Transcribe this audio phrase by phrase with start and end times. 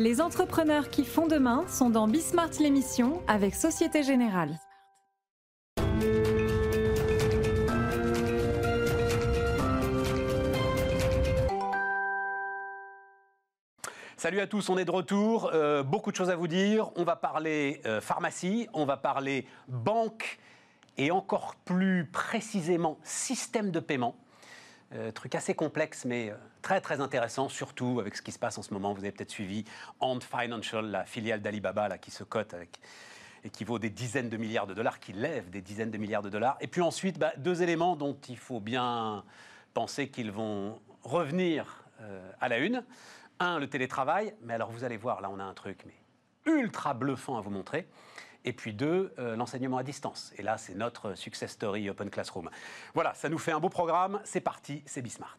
[0.00, 4.58] Les entrepreneurs qui font demain sont dans Bismart l'émission avec Société Générale.
[14.16, 15.50] Salut à tous, on est de retour.
[15.52, 16.90] Euh, beaucoup de choses à vous dire.
[16.96, 20.38] On va parler euh, pharmacie, on va parler banque
[20.96, 24.16] et encore plus précisément système de paiement.
[24.92, 26.32] Euh, truc assez complexe, mais
[26.62, 28.92] très très intéressant, surtout avec ce qui se passe en ce moment.
[28.92, 29.64] Vous avez peut-être suivi
[30.00, 32.54] Ant Financial, la filiale d'Alibaba, là, qui se cote
[33.44, 36.22] et qui vaut des dizaines de milliards de dollars, qui lève des dizaines de milliards
[36.22, 36.56] de dollars.
[36.60, 39.24] Et puis ensuite, bah, deux éléments dont il faut bien
[39.74, 41.84] penser qu'ils vont revenir
[42.40, 42.82] à la une.
[43.38, 45.94] Un, le télétravail, mais alors vous allez voir, là on a un truc mais
[46.52, 47.86] ultra bluffant à vous montrer.
[48.44, 50.32] Et puis deux, euh, l'enseignement à distance.
[50.38, 52.50] Et là, c'est notre success story Open Classroom.
[52.94, 54.20] Voilà, ça nous fait un beau programme.
[54.24, 55.38] C'est parti, c'est Bismart.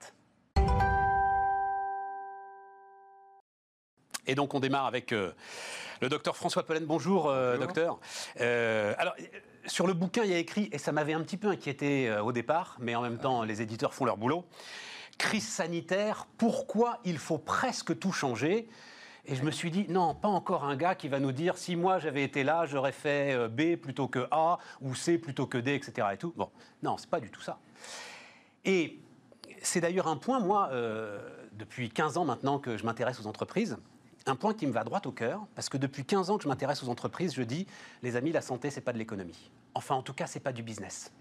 [4.28, 5.34] Et donc on démarre avec euh,
[6.00, 6.86] le docteur François Pollen.
[6.86, 8.00] Bonjour, euh, docteur.
[8.38, 9.16] alors
[9.66, 12.32] sur le bouquin, il y a écrit, et ça m'avait un petit peu inquiété au
[12.32, 14.48] départ, mais en même temps les éditeurs font leur boulot
[15.22, 18.68] crise sanitaire, pourquoi il faut presque tout changer?
[19.26, 21.76] Et je me suis dit, non, pas encore un gars qui va nous dire, si
[21.76, 25.58] moi j'avais été là, j'aurais fait euh, B plutôt que A, ou C plutôt que
[25.58, 26.08] D, etc.
[26.14, 26.34] Et tout.
[26.36, 26.50] Bon,
[26.82, 27.60] non, c'est pas du tout ça.
[28.66, 29.00] Et
[29.62, 31.20] c'est d'ailleurs un point, moi, euh,
[31.54, 33.78] depuis 15 ans maintenant que je m'intéresse aux entreprises,
[34.26, 36.48] un point qui me va droit au cœur, parce que depuis 15 ans que je
[36.48, 37.68] m'intéresse aux entreprises, je dis,
[38.04, 39.52] les amis, la santé, c'est pas de l'économie.
[39.74, 41.12] Enfin, en tout cas, c'est pas du business.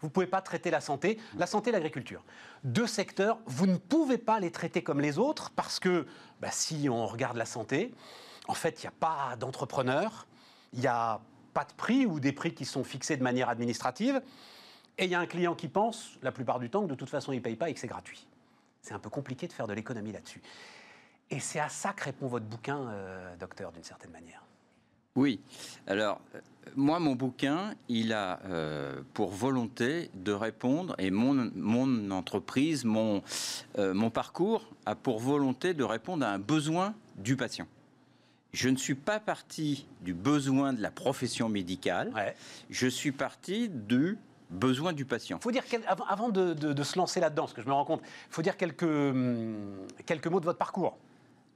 [0.00, 2.22] Vous ne pouvez pas traiter la santé, la santé et l'agriculture.
[2.64, 6.06] Deux secteurs, vous ne pouvez pas les traiter comme les autres parce que
[6.40, 7.94] bah, si on regarde la santé,
[8.48, 10.26] en fait, il n'y a pas d'entrepreneurs,
[10.72, 11.20] il n'y a
[11.54, 14.22] pas de prix ou des prix qui sont fixés de manière administrative.
[14.98, 17.10] Et il y a un client qui pense, la plupart du temps, que de toute
[17.10, 18.26] façon, il ne paye pas et que c'est gratuit.
[18.80, 20.40] C'est un peu compliqué de faire de l'économie là-dessus.
[21.30, 24.45] Et c'est à ça que répond votre bouquin, euh, docteur, d'une certaine manière.
[25.16, 25.40] Oui.
[25.86, 26.40] Alors, euh,
[26.76, 33.22] moi, mon bouquin, il a euh, pour volonté de répondre, et mon, mon entreprise, mon,
[33.78, 37.66] euh, mon parcours a pour volonté de répondre à un besoin du patient.
[38.52, 42.12] Je ne suis pas parti du besoin de la profession médicale,
[42.70, 44.18] je suis parti du
[44.50, 45.38] besoin du patient.
[45.40, 45.64] Faut dire
[46.08, 48.56] avant, de, de, se lancer là-dedans, parce que je me rends compte, il faut dire
[48.56, 49.56] quelques, hum,
[50.06, 50.96] quelques mots de votre parcours.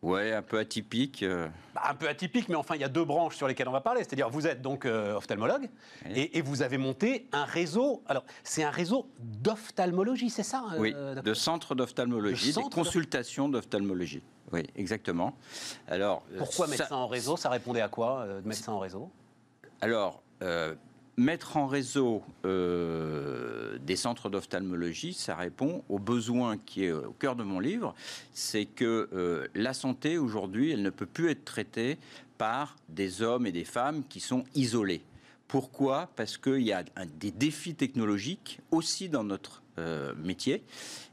[0.02, 1.22] Ouais, un peu atypique.
[1.22, 1.46] Euh.
[1.74, 3.82] Bah, un peu atypique, mais enfin, il y a deux branches sur lesquelles on va
[3.82, 4.00] parler.
[4.00, 5.68] C'est-à-dire, vous êtes donc euh, ophtalmologue
[6.14, 8.02] et, vous avez monté un réseau.
[8.06, 14.22] Alors, c'est un réseau d'ophtalmologie, c'est ça euh, Oui, de centres d'ophtalmologie, de consultations d'ophtalmologie.
[14.52, 15.36] Oui, exactement.
[15.86, 17.36] Alors, pourquoi médecin en réseau?
[17.36, 19.10] Ça répondait à quoi, médecin en réseau?
[19.82, 20.22] Alors,
[21.16, 27.36] mettre en réseau euh, des centres d'ophtalmologie, ça répond au besoin qui est au cœur
[27.36, 27.94] de mon livre,
[28.32, 31.98] c'est que euh, la santé aujourd'hui, elle ne peut plus être traitée
[32.38, 35.02] par des hommes et des femmes qui sont isolés.
[35.50, 36.08] Pourquoi?
[36.14, 36.84] Parce qu'il y a
[37.18, 40.62] des défis technologiques aussi dans notre euh, métier.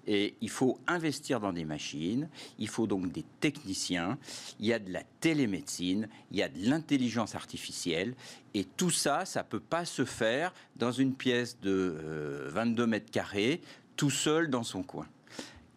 [0.06, 4.20] Et il faut investir dans des machines, il faut donc des techniciens,
[4.59, 8.14] il y a de la télémédecine, il y a de l'intelligence artificielle,
[8.53, 12.88] et tout ça, ça ne peut pas se faire dans une pièce de 22 euh,
[12.88, 13.59] mètres carrés,
[13.96, 15.08] tout seul dans son coin.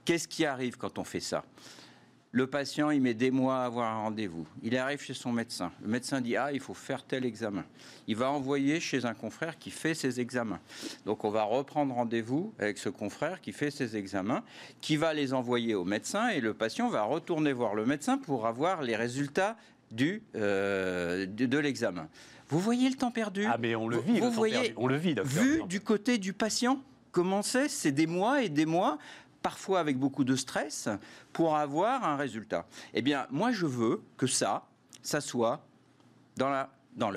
[0.04, 1.47] Qu'est-ce qui arrive quand on fait ça?
[2.32, 4.46] Le patient, il met des mois à avoir un rendez-vous.
[4.62, 5.72] Il arrive chez son médecin.
[5.82, 7.64] Le médecin dit Ah, il faut faire tel examen.
[8.06, 10.60] Il va envoyer chez un confrère qui fait ses examens.
[11.06, 14.44] Donc, on va reprendre rendez-vous avec ce confrère qui fait ses examens,
[14.80, 18.47] qui va les envoyer au médecin et le patient va retourner voir le médecin pour
[18.47, 19.56] avoir les résultats
[19.91, 22.08] du, euh, de, l'examen.
[22.48, 23.44] Vous voyez le temps perdu?
[23.48, 25.16] Ah, mais on le vit, vous, voyez, on le vit.
[25.24, 26.80] Vu du côté du patient,
[27.10, 28.98] comment c'est C'est des mois et des mois
[29.43, 30.89] parfois avec beaucoup de stress,
[31.33, 32.67] pour avoir un résultat.
[32.95, 34.67] Eh bien, moi, je veux que ça,
[35.03, 35.65] ça soit
[36.37, 36.69] dans l'heure.
[36.97, 37.11] Dans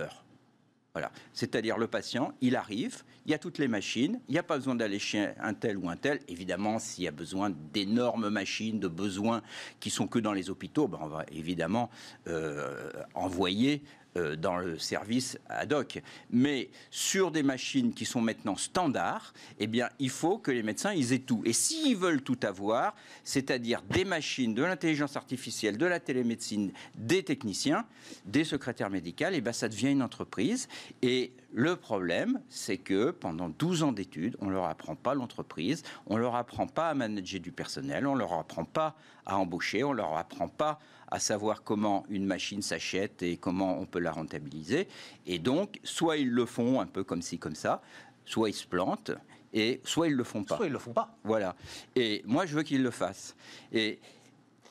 [0.93, 1.11] voilà.
[1.33, 4.57] C'est-à-dire le patient, il arrive, il y a toutes les machines, il n'y a pas
[4.57, 6.19] besoin d'aller chez un tel ou un tel.
[6.27, 9.41] Évidemment, s'il y a besoin d'énormes machines, de besoins
[9.79, 11.89] qui sont que dans les hôpitaux, ben on va évidemment
[12.27, 13.81] euh, envoyer
[14.17, 16.01] euh, dans le service ad hoc.
[16.29, 20.93] Mais sur des machines qui sont maintenant standards, eh bien, il faut que les médecins
[20.93, 21.41] ils aient tout.
[21.45, 27.23] Et s'ils veulent tout avoir, c'est-à-dire des machines, de l'intelligence artificielle, de la télémédecine, des
[27.23, 27.85] techniciens,
[28.25, 30.67] des secrétaires médicaux, eh bien, ça devient une entreprise.
[31.01, 35.83] Et le problème, c'est que pendant 12 ans d'études, on ne leur apprend pas l'entreprise,
[36.07, 38.95] on ne leur apprend pas à manager du personnel, on ne leur apprend pas
[39.25, 40.79] à embaucher, on ne leur apprend pas
[41.13, 44.87] à savoir comment une machine s'achète et comment on peut la rentabiliser.
[45.27, 47.83] Et donc, soit ils le font un peu comme ci, comme ça,
[48.25, 49.11] soit ils se plantent,
[49.53, 50.57] et soit ils le font pas.
[50.57, 51.15] Soit ils le font pas.
[51.23, 51.55] Voilà.
[51.95, 53.35] Et moi, je veux qu'ils le fassent.
[53.71, 53.99] Et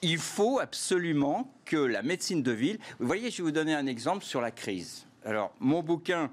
[0.02, 2.80] il faut absolument que la médecine de ville.
[2.98, 5.06] Vous voyez, je vais vous donner un exemple sur la crise.
[5.24, 6.28] Alors, mon bouquin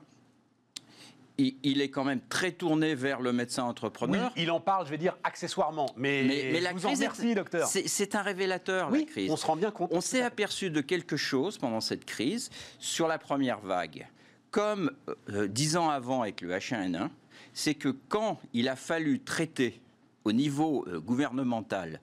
[1.39, 4.31] il, est quand même très tourné vers le médecin entrepreneur.
[4.35, 5.87] Oui, il en parle, je vais dire, accessoirement.
[5.95, 7.67] Mais, mais, la crise, merci, docteur.
[7.67, 9.31] C'est un révélateur, oui, la crise.
[9.31, 9.89] On se rend bien compte.
[9.93, 12.49] On s'est aperçu de quelque chose pendant cette crise
[12.79, 14.07] sur la première vague.
[14.51, 14.91] Comme
[15.29, 17.09] euh, dix ans avant avec le H1N1,
[17.53, 19.79] c'est que quand il a fallu traiter
[20.23, 22.01] au niveau euh, gouvernemental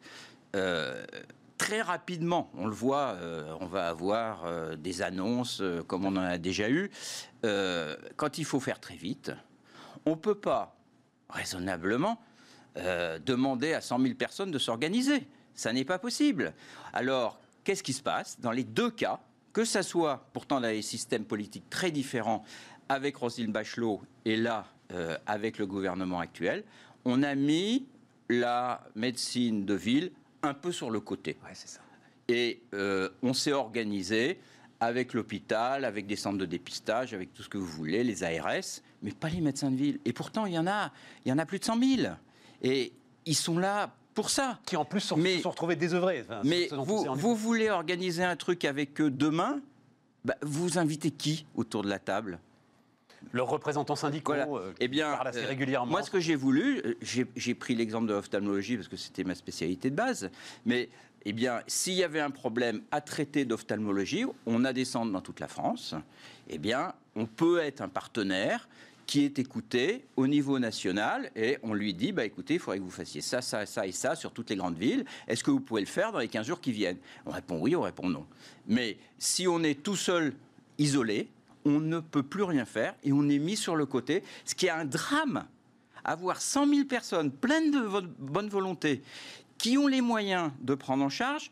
[0.55, 1.05] euh,
[1.59, 3.17] très rapidement, on le voit,
[3.61, 6.91] on va avoir des annonces comme on en a déjà eu,
[7.43, 9.33] quand il faut faire très vite,
[10.05, 10.77] on ne peut pas,
[11.31, 12.21] raisonnablement,
[12.77, 15.27] demander à 100 000 personnes de s'organiser.
[15.55, 16.53] Ça n'est pas possible.
[16.93, 19.21] Alors, qu'est-ce qui se passe Dans les deux cas,
[19.57, 22.45] que ça soit pourtant dans des systèmes politiques très différents
[22.91, 26.63] avec Roselyne Bachelot et là euh, avec le gouvernement actuel,
[27.07, 27.87] on a mis
[28.29, 30.13] la médecine de ville
[30.43, 31.37] un peu sur le côté.
[32.29, 34.39] Et euh, on s'est organisé
[34.81, 38.83] avec l'hôpital, avec des centres de dépistage, avec tout ce que vous voulez, les ARS,
[39.03, 40.01] mais pas les médecins de ville.
[40.05, 40.93] Et pourtant, il y en a,
[41.25, 42.15] il y en a plus de 100 000.
[42.63, 42.93] Et
[43.25, 44.59] ils sont là pour ça.
[44.67, 46.25] Qui en plus sont, mais, sont retrouvés désœuvrés.
[46.45, 49.61] mais vous, vous voulez organiser un truc avec eux demain
[50.25, 52.39] bah, Vous invitez qui autour de la table?
[53.33, 55.91] Leurs représentants syndicaux euh, eh bien, assez euh, régulièrement.
[55.91, 59.35] Moi, ce que j'ai voulu, euh, j'ai pris l'exemple de l'ophtalmologie parce que c'était ma
[59.35, 60.31] spécialité de base,
[60.65, 60.89] mais
[61.25, 65.21] eh bien, s'il y avait un problème à traiter d'ophtalmologie, on a des centres dans
[65.21, 65.95] toute la France,
[66.49, 68.69] eh bien, on peut être un partenaire
[69.07, 72.83] qui est écouté au niveau national et on lui dit bah écoutez, il faudrait que
[72.83, 75.05] vous fassiez ça, ça, ça et ça sur toutes les grandes villes.
[75.29, 76.99] Est-ce que vous pouvez le faire dans les 15 jours qui viennent?
[77.25, 78.27] On répond oui, on répond non.
[78.67, 80.33] Mais si on est tout seul,
[80.79, 81.29] isolé,
[81.67, 84.67] on ne peut plus rien faire et on est mis sur le côté, ce qui
[84.67, 85.45] est un drame.
[86.05, 87.81] Avoir 100 000 personnes pleines de
[88.19, 89.03] bonne volonté
[89.59, 91.51] qui ont les moyens de prendre en charge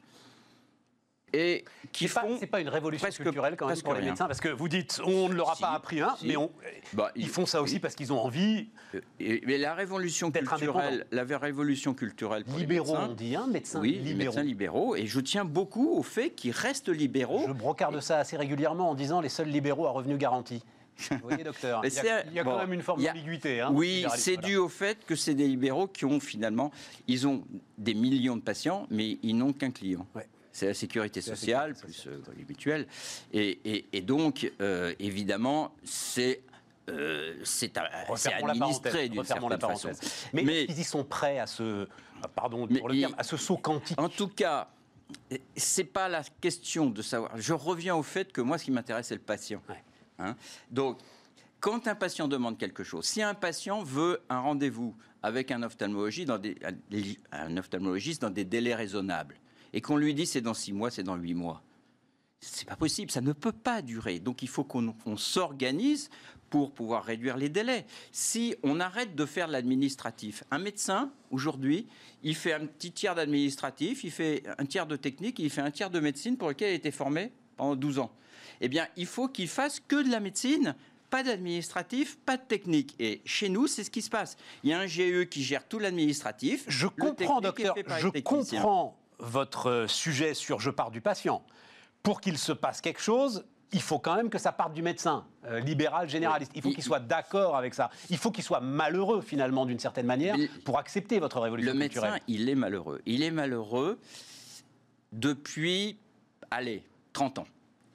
[1.34, 2.36] et qui font.
[2.38, 5.28] C'est pas une révolution culturelle quand même pour les médecins, parce que vous dites on
[5.28, 6.36] ne leur a pas appris un, mais
[6.92, 8.68] bah, ils, font ça aussi parce qu'ils ont envie.
[8.94, 9.00] Euh,
[9.46, 12.44] mais la révolution culturelle, la révolution culturelle.
[12.44, 14.16] Pour libéraux, on dit un médecin oui, libéraux.
[14.16, 17.44] médecins libéraux, et je tiens beaucoup au fait qu'ils restent libéraux.
[17.48, 20.62] Je brocarde ça assez régulièrement en disant les seuls libéraux à revenus garantis.
[21.10, 21.92] Vous voyez, docteur, il
[22.34, 23.60] y a, quand même une forme d'ambiguïté.
[23.60, 26.70] Hein, oui, c'est dû au fait que c'est des libéraux qui ont finalement,
[27.08, 27.42] ils ont
[27.78, 30.06] des millions de patients, mais ils n'ont qu'un client.
[30.14, 32.86] Ouais c'est la sécurité sociale, plus euh, les mutuelles.
[33.32, 36.42] Et, donc, euh, évidemment, c'est
[36.88, 39.90] euh, c'est administré d'une certaine façon.
[40.32, 41.88] Mais, mais ils y sont prêts à ce,
[42.34, 43.98] pardon pour le terme, à ce saut quantique?
[43.98, 44.68] En tout cas,
[45.56, 47.32] c'est pas la question de savoir.
[47.36, 49.62] Je reviens au fait que moi, ce qui m'intéresse, c'est le patient.
[50.20, 50.36] Hein?
[50.70, 51.00] donc,
[51.58, 56.28] quand un patient demande quelque chose, si un patient veut un rendez-vous avec un ophtalmologiste
[56.28, 56.56] dans des,
[57.32, 59.40] un ophtalmologiste dans des délais raisonnables,
[59.74, 61.62] et qu'on lui dit c'est dans six mois, c'est dans huit mois.
[62.40, 64.20] C'est pas possible, ça ne peut pas durer.
[64.20, 66.10] Donc il faut qu'on s'organise
[66.48, 67.84] pour pouvoir réduire les délais.
[68.12, 71.86] Si on arrête de faire l'administratif, un médecin, aujourd'hui,
[72.22, 75.70] il fait un petit tiers d'administratif, il fait un tiers de technique, il fait un
[75.70, 78.12] tiers de médecine pour lequel il a été formé pendant 12 ans.
[78.60, 80.76] Eh bien, il faut qu'il fasse que de la médecine,
[81.10, 82.94] pas d'administratif, pas de technique.
[83.00, 84.36] Et chez nous, c'est ce qui se passe.
[84.62, 86.64] Il y a un GE qui gère tout l'administratif.
[86.68, 87.74] Je comprends, docteur.
[87.98, 91.42] Je comprends votre sujet sur je pars du patient.
[92.02, 95.26] Pour qu'il se passe quelque chose, il faut quand même que ça parte du médecin,
[95.46, 96.52] euh, libéral, généraliste.
[96.54, 97.90] Il faut qu'il soit d'accord avec ça.
[98.08, 102.08] Il faut qu'il soit malheureux, finalement, d'une certaine manière, pour accepter votre révolution le culturelle.
[102.08, 103.02] Le médecin, il est malheureux.
[103.04, 103.98] Il est malheureux
[105.12, 105.98] depuis,
[106.50, 107.46] allez, 30 ans.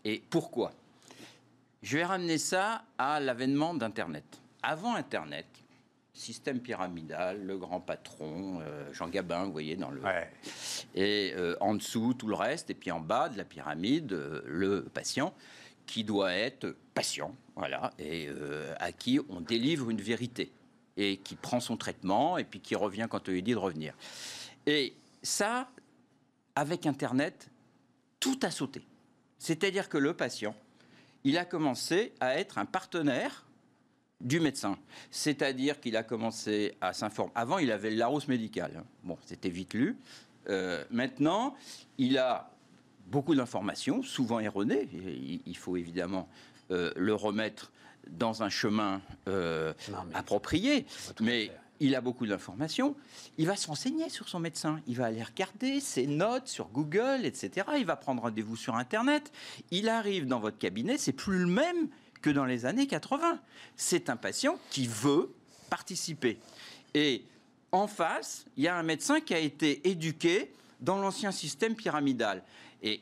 [0.04, 0.72] Et pourquoi?
[1.82, 4.26] Je vais ramener ça à l'avènement d'Internet.
[4.62, 5.46] Avant Internet,
[6.20, 10.02] système pyramidal, le grand patron, euh, Jean Gabin, vous voyez, dans le.
[10.94, 14.42] Et euh, en dessous, tout le reste, et puis en bas de la pyramide, euh,
[14.46, 15.34] le patient,
[15.86, 18.30] qui doit être patient, voilà, et
[18.80, 20.52] à qui on délivre une vérité,
[20.98, 23.96] et qui prend son traitement, et puis qui revient quand on lui dit de revenir.
[24.68, 25.68] Et ça,
[26.56, 27.50] avec Internet,
[28.20, 28.86] tout a sauté.
[29.40, 30.56] C'est-à-dire que le patient,
[31.24, 33.49] il a commencé à être un partenaire
[34.22, 34.78] du médecin.
[35.12, 37.32] C'est-à-dire qu'il a commencé à s'informer.
[37.36, 38.72] Avant, il avait le Larousse médical.
[38.78, 38.84] Hein.
[39.04, 39.98] Bon, c'était vite lu.
[40.50, 41.56] Euh, maintenant,
[41.98, 42.52] il a
[43.08, 44.88] beaucoup d'informations, souvent erronées.
[45.46, 46.28] Il, faut évidemment
[46.72, 47.72] euh, le remettre
[48.10, 49.74] dans un chemin euh,
[50.14, 50.86] approprié.
[51.22, 52.96] Mais il a beaucoup d'informations.
[53.38, 54.82] Il va se renseigner sur son médecin.
[54.88, 57.68] Il va aller regarder ses notes sur Google, etc.
[57.78, 59.32] Il va prendre rendez-vous sur Internet.
[59.72, 61.88] Il arrive dans votre cabinet, c'est plus le même
[62.22, 63.40] que dans les années 80.
[63.76, 65.34] C'est un patient qui veut
[65.70, 66.40] participer.
[66.94, 67.24] Et
[67.72, 72.44] en face, il y a un médecin qui a été éduqué dans l'ancien système pyramidal.
[72.82, 73.02] Et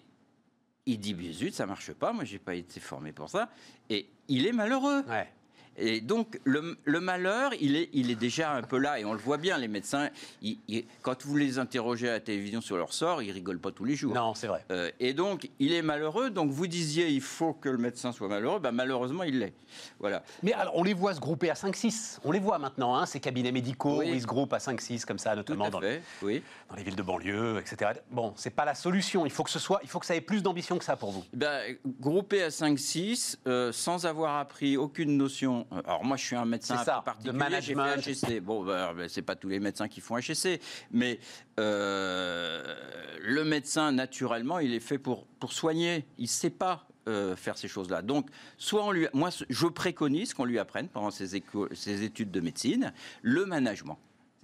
[0.85, 3.49] il dit, zut, ça marche pas, moi j'ai pas été formé pour ça.
[3.89, 5.03] Et il est malheureux.
[5.07, 5.31] Ouais.
[5.77, 9.13] Et donc, le, le malheur, il est, il est déjà un peu là, et on
[9.13, 10.09] le voit bien, les médecins,
[10.41, 13.71] ils- ils- quand vous les interrogez à la télévision sur leur sort, ils rigolent pas
[13.71, 14.13] tous les jours.
[14.13, 14.65] Non, c'est vrai.
[14.71, 16.29] Euh, et donc, il est malheureux.
[16.31, 18.59] Donc, vous disiez, il faut que le médecin soit malheureux.
[18.59, 19.53] Ben, malheureusement, il l'est.
[19.99, 20.23] Voilà.
[20.43, 22.19] Mais alors, on les voit se grouper à 5-6.
[22.23, 24.09] On les voit maintenant, hein, ces cabinets médicaux Oui.
[24.11, 26.01] où ils se groupent à 5-6 comme ça, notamment dans, fait.
[26.23, 26.41] Oui.
[26.69, 27.91] dans les villes de banlieue, etc.
[28.09, 29.25] Bon, c'est pas la solution.
[29.25, 31.11] Il faut que ce soit, il faut que ça ait plus d'ambition que ça pour
[31.11, 31.23] vous.
[31.33, 35.66] Ben, groupé à 5-6, euh, sans avoir appris aucune notion.
[35.71, 37.61] Alors, moi, je suis un médecin un ça, peu de particulier.
[37.61, 38.39] J'ai fait HSC.
[38.41, 40.59] Bon, ben, ben, c'est pas tous les médecins qui font HSC.
[40.91, 41.19] Mais
[41.59, 42.75] euh,
[43.21, 46.05] le médecin, naturellement, il est fait pour, pour soigner.
[46.17, 46.87] Il ne sait pas.
[47.07, 48.01] euh, faire ces choses-là.
[48.01, 52.31] Donc, soit on lui, moi, je préconise qu'on lui apprenne pendant ses, éco- ses études
[52.31, 53.97] de médecine le management.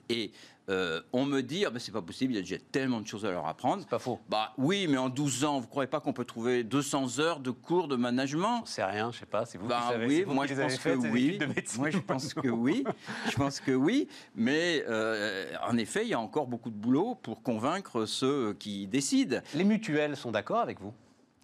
[0.07, 0.31] Et
[0.69, 3.07] euh, on me dit, ah ben, c'est pas possible, il y a déjà tellement de
[3.07, 3.81] choses à leur apprendre.
[3.81, 4.19] C'est pas faux.
[4.29, 7.51] Bah oui, mais en 12 ans, vous croyez pas qu'on peut trouver 200 heures de
[7.51, 8.65] cours de management?
[8.65, 9.45] Sais rien, je sais pas.
[9.45, 10.07] C'est vous bah qui savez.
[10.07, 11.39] oui, c'est vous moi qui je pense que oui.
[11.77, 12.83] Moi je pense que oui.
[13.29, 14.07] Je pense que oui.
[14.35, 18.87] Mais euh, en effet, il y a encore beaucoup de boulot pour convaincre ceux qui
[18.87, 19.39] décident.
[19.53, 20.93] Les mutuelles sont d'accord avec vous?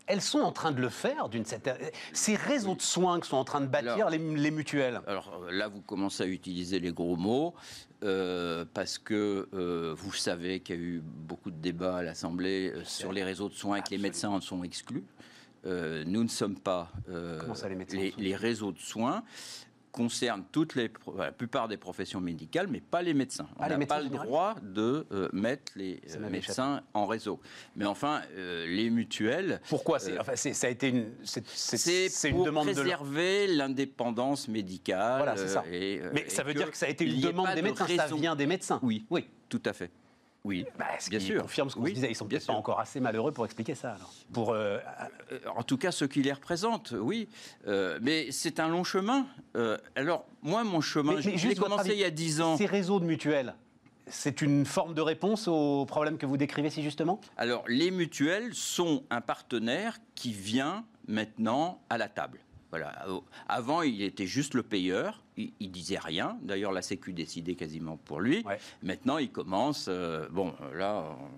[0.09, 1.77] Elles sont en train de le faire d'une certaine.
[2.13, 4.99] Ces réseaux de soins que sont en train de bâtir Alors- les, les mutuelles.
[5.07, 7.53] Alors euh, là, vous commencez à utiliser les gros mots
[8.03, 12.73] euh, parce que euh, vous savez qu'il y a eu beaucoup de débats à l'Assemblée
[12.75, 15.05] euh, sur les réseaux de soins et que les médecins en sont exclus.
[15.65, 16.89] Nous ne sommes pas
[17.53, 19.23] ça, les réseaux de soins
[19.91, 23.47] concernent toutes les, la plupart des professions médicales, mais pas les médecins.
[23.57, 27.39] On n'a pas le droit de euh, mettre les euh, médecins en réseau.
[27.75, 31.07] Mais enfin, euh, les mutuelles, Pourquoi c'est, enfin, c'est- Ça a été une.
[31.23, 32.73] C'est, c'est- c'est c'est une pour demande de.
[32.73, 35.17] préserver l'indépendance médicale.
[35.23, 35.63] Voilà, c'est ça.
[35.71, 37.87] et, Mais et ça veut dire que ça a été une demande des de médecins.
[37.87, 38.79] Ça vient des médecins.
[38.83, 39.25] Oui, Oui.
[39.49, 39.89] tout à fait.
[40.45, 40.65] Oui.
[40.77, 41.41] Bah, ce Bien qui sûr.
[41.41, 42.11] confirme ce qu'on Oui, se disait.
[42.11, 42.59] Ils sont bien peut-être pas sûr.
[42.59, 43.91] encore assez malheureux pour expliquer ça.
[43.95, 44.13] Alors.
[44.31, 44.51] Pour.
[44.53, 44.79] euh,
[45.31, 47.27] Euh, En tout cas, ceux qui les représentent, oui.
[47.67, 49.25] Euh, mais c'est un long chemin.
[49.57, 52.39] Euh, alors, moi, mon chemin, Mais- je mais je l'ai commencé il y a 10
[52.41, 52.55] ans.
[52.57, 53.53] Ces réseaux de mutuelles,
[54.07, 57.19] c'est une forme de réponse aux problèmes que vous décrivez si justement?
[57.37, 62.39] Alors, les mutuelles sont un partenaire qui vient maintenant à la table.
[62.71, 63.05] Voilà.
[63.47, 65.23] Avant, il était juste le payeur.
[65.37, 66.37] Il, il disait rien.
[66.41, 68.43] D'ailleurs, la Sécu décidait quasiment pour lui.
[68.45, 68.59] Ouais.
[68.83, 69.87] Maintenant, il commence.
[69.89, 71.03] euh, bon, là.
[71.19, 71.29] on-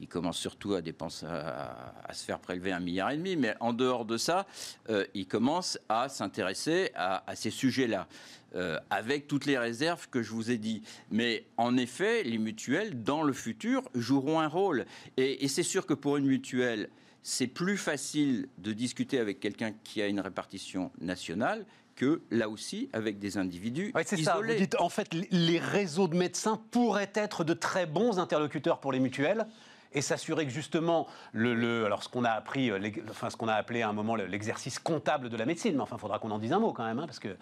[0.00, 3.54] il commence surtout à dépenser, à, à se faire prélever un milliard et demi, mais
[3.60, 4.46] en dehors de ça,
[4.90, 8.08] euh, il commence à s'intéresser à, à ces sujets-là,
[8.56, 10.82] euh, avec toutes les réserves que je vous ai dit.
[11.12, 14.86] Mais en effet, les mutuelles, dans le futur, joueront un rôle.
[15.18, 16.88] Et, et c'est sûr que pour une mutuelle,
[17.22, 21.64] c'est plus facile de discuter avec quelqu'un qui a une répartition nationale
[21.94, 24.36] que là aussi avec des individus Ouais, c'est ça.
[24.36, 24.58] Vous isolés.
[24.60, 28.98] dites, en fait, les réseaux de médecins pourraient être de très bons interlocuteurs pour les
[29.00, 29.46] mutuelles
[29.94, 32.78] et s'assurer que justement, le, le- alors ce qu'on a appris, euh,
[33.10, 35.80] enfin ce qu'on a appelé à un moment le- l'exercice comptable de la médecine, mais
[35.82, 37.34] enfin, il faudra qu'on en dise un mot quand même, hein, parce que euh,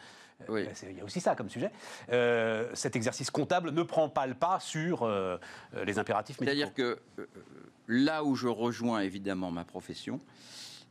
[0.48, 0.66] Oui.
[0.90, 1.70] il y a aussi ça comme sujet.
[2.12, 5.38] Euh, cet exercice comptable ne prend pas le pas sur euh,
[5.84, 6.56] les impératifs médicaux.
[6.56, 7.26] C'est-à-dire que euh,
[7.88, 10.20] là où je rejoins évidemment ma profession,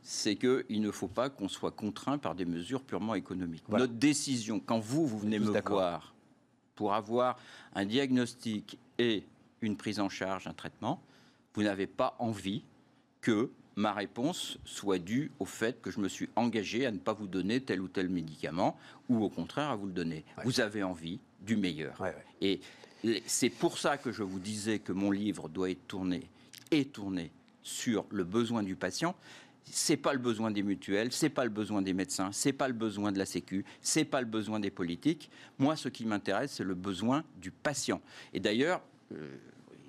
[0.02, 3.64] c'est qu'il ne faut pas qu'on soit contraint par des mesures purement économiques.
[3.68, 3.84] Voilà.
[3.84, 6.14] Notre décision, quand vous, vous venez me voir
[6.74, 7.36] pour avoir
[7.74, 9.24] un diagnostic et
[9.60, 11.02] une prise en charge, un traitement,
[11.54, 12.62] vous n'avez pas envie
[13.20, 17.12] que ma réponse soit due au fait que je me suis engagé à ne pas
[17.12, 18.76] vous donner tel ou tel médicament,
[19.08, 20.24] ou au contraire à vous le donner.
[20.36, 20.44] Ouais.
[20.44, 21.98] Vous avez envie du meilleur.
[22.00, 22.60] Ouais, ouais.
[23.04, 26.28] Et c'est pour ça que je vous disais que mon livre doit être tourné
[26.70, 27.30] et tourné
[27.62, 29.14] sur le besoin du patient.
[29.64, 32.74] C'est pas le besoin des mutuelles, c'est pas le besoin des médecins, c'est pas le
[32.74, 35.30] besoin de la Sécu, c'est pas le besoin des politiques.
[35.58, 38.00] Moi, ce qui m'intéresse, c'est le besoin du patient.
[38.32, 39.36] Et d'ailleurs, euh,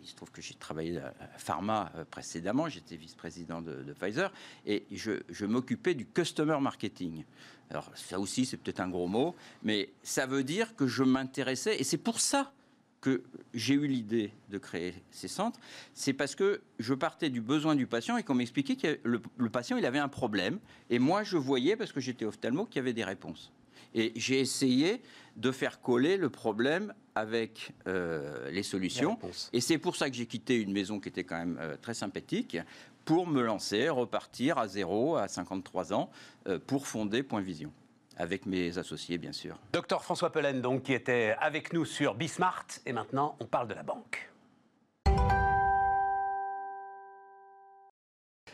[0.01, 4.31] il se trouve que j'ai travaillé à Pharma euh, précédemment, j'étais vice-président de, Pfizer,
[4.65, 7.23] et je, je m'occupais du customer marketing.
[7.69, 11.79] Alors ça aussi, c'est peut-être un gros mot, mais ça veut dire que je m'intéressais,
[11.79, 12.53] et c'est pour ça
[12.99, 15.59] que j'ai eu l'idée de créer ces centres,
[15.93, 19.49] c'est parce que je partais du besoin du patient et qu'on m'expliquait que le, le
[19.49, 22.79] patient il avait un problème, et moi je voyais, parce que j'étais ophtalmo, qu'il y
[22.79, 23.51] avait des réponses.
[23.93, 25.01] Et j'ai essayé
[25.35, 29.17] de faire coller le problème avec euh, les solutions.
[29.53, 31.93] Et c'est pour ça que j'ai quitté une maison qui était quand même euh, très
[31.93, 32.57] sympathique
[33.05, 36.09] pour me lancer, repartir à zéro à 53 ans
[36.47, 37.71] euh, pour fonder Point Vision.
[38.17, 39.57] Avec mes associés, bien sûr.
[39.73, 43.73] Docteur François Pelen, donc, qui était avec nous sur Bismart, et maintenant on parle de
[43.73, 44.30] la banque.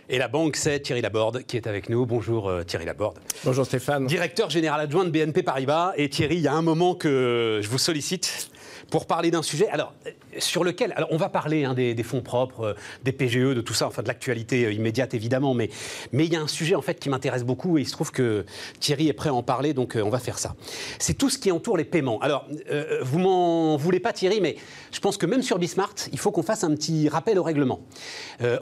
[0.09, 2.05] Et la banque, c'est Thierry Laborde qui est avec nous.
[2.05, 3.19] Bonjour euh, Thierry Laborde.
[3.43, 4.07] Bonjour Stéphane.
[4.07, 5.91] Directeur général adjoint de BNP Paribas.
[5.97, 8.49] Et Thierry, il y a un moment que je vous sollicite
[8.89, 9.93] pour parler d'un sujet alors,
[10.39, 10.93] sur lequel.
[10.95, 14.01] Alors, on va parler hein, des, fonds propres, euh, des PGE, de tout ça, enfin
[14.01, 15.69] de l'actualité euh, immédiate évidemment, mais,
[16.11, 18.11] mais il y a un sujet en fait qui m'intéresse beaucoup et il se trouve
[18.11, 18.45] que
[18.79, 20.55] Thierry est prêt à en parler, donc on va faire ça.
[20.99, 22.19] C'est tout ce qui entoure les paiements.
[22.21, 22.45] Alors,
[23.01, 24.55] vous m'en voulez pas, Thierry, mais
[24.91, 27.81] je pense que même sur Bismart, il faut qu'on fasse un petit rappel au règlement.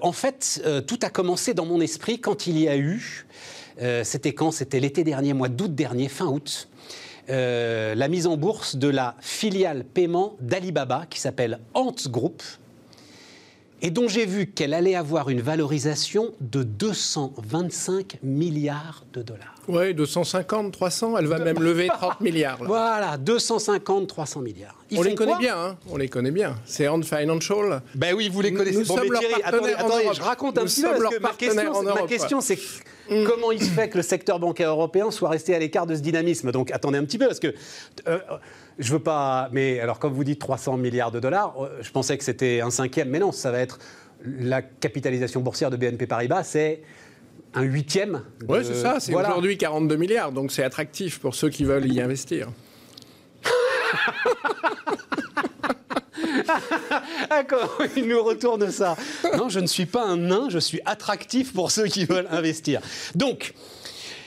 [0.01, 3.25] en fait, tout a commencé dans mon esprit quand il y a eu.
[4.03, 4.51] C'était quand?
[4.51, 6.69] C'était l'été dernier, mois d'août dernier, fin août.
[7.29, 12.44] Euh, la mise en bourse de la filiale paiement d'Alibaba qui s'appelle Ant Group
[13.82, 19.54] et dont j'ai vu qu'elle allait avoir une valorisation de 225 milliards de dollars.
[19.67, 22.57] Oui, 250, 300, elle va même lever 30 milliards.
[22.63, 24.75] Voilà, 250, 300 milliards.
[24.95, 26.55] on les connaît bien, hein on les connaît bien.
[26.65, 27.81] C'est Ant Financial.
[27.95, 28.77] Ben oui, vous les connaissez.
[28.77, 32.07] Nous, sommes Thierry, attendez, attendez je raconte un petit peu parce que ma question, ma
[32.07, 32.60] question c'est
[33.10, 33.24] mm.
[33.25, 36.01] comment il se fait que le secteur bancaire européen soit resté à l'écart de ce
[36.01, 37.53] dynamisme Donc attendez un petit peu parce que
[38.07, 38.19] euh,
[38.79, 39.50] je veux pas.
[39.51, 42.69] Mais alors, comme vous dites 300 milliards de dollars, euh, je pensais que c'était un
[42.69, 43.79] cinquième, mais non, ça va être
[44.25, 46.81] la capitalisation boursière de BNP Paribas, c'est
[47.55, 48.21] un huitième.
[48.47, 49.00] Oui, c'est ça.
[49.00, 52.50] C'est aujourd'hui 42 milliards, donc c'est attractif pour ceux qui veulent y investir.
[57.29, 57.43] ah,
[57.95, 58.95] il nous retourne ça?
[59.38, 62.81] Non, je ne suis pas un nain, je suis attractif pour ceux qui veulent investir.
[63.15, 63.53] Donc,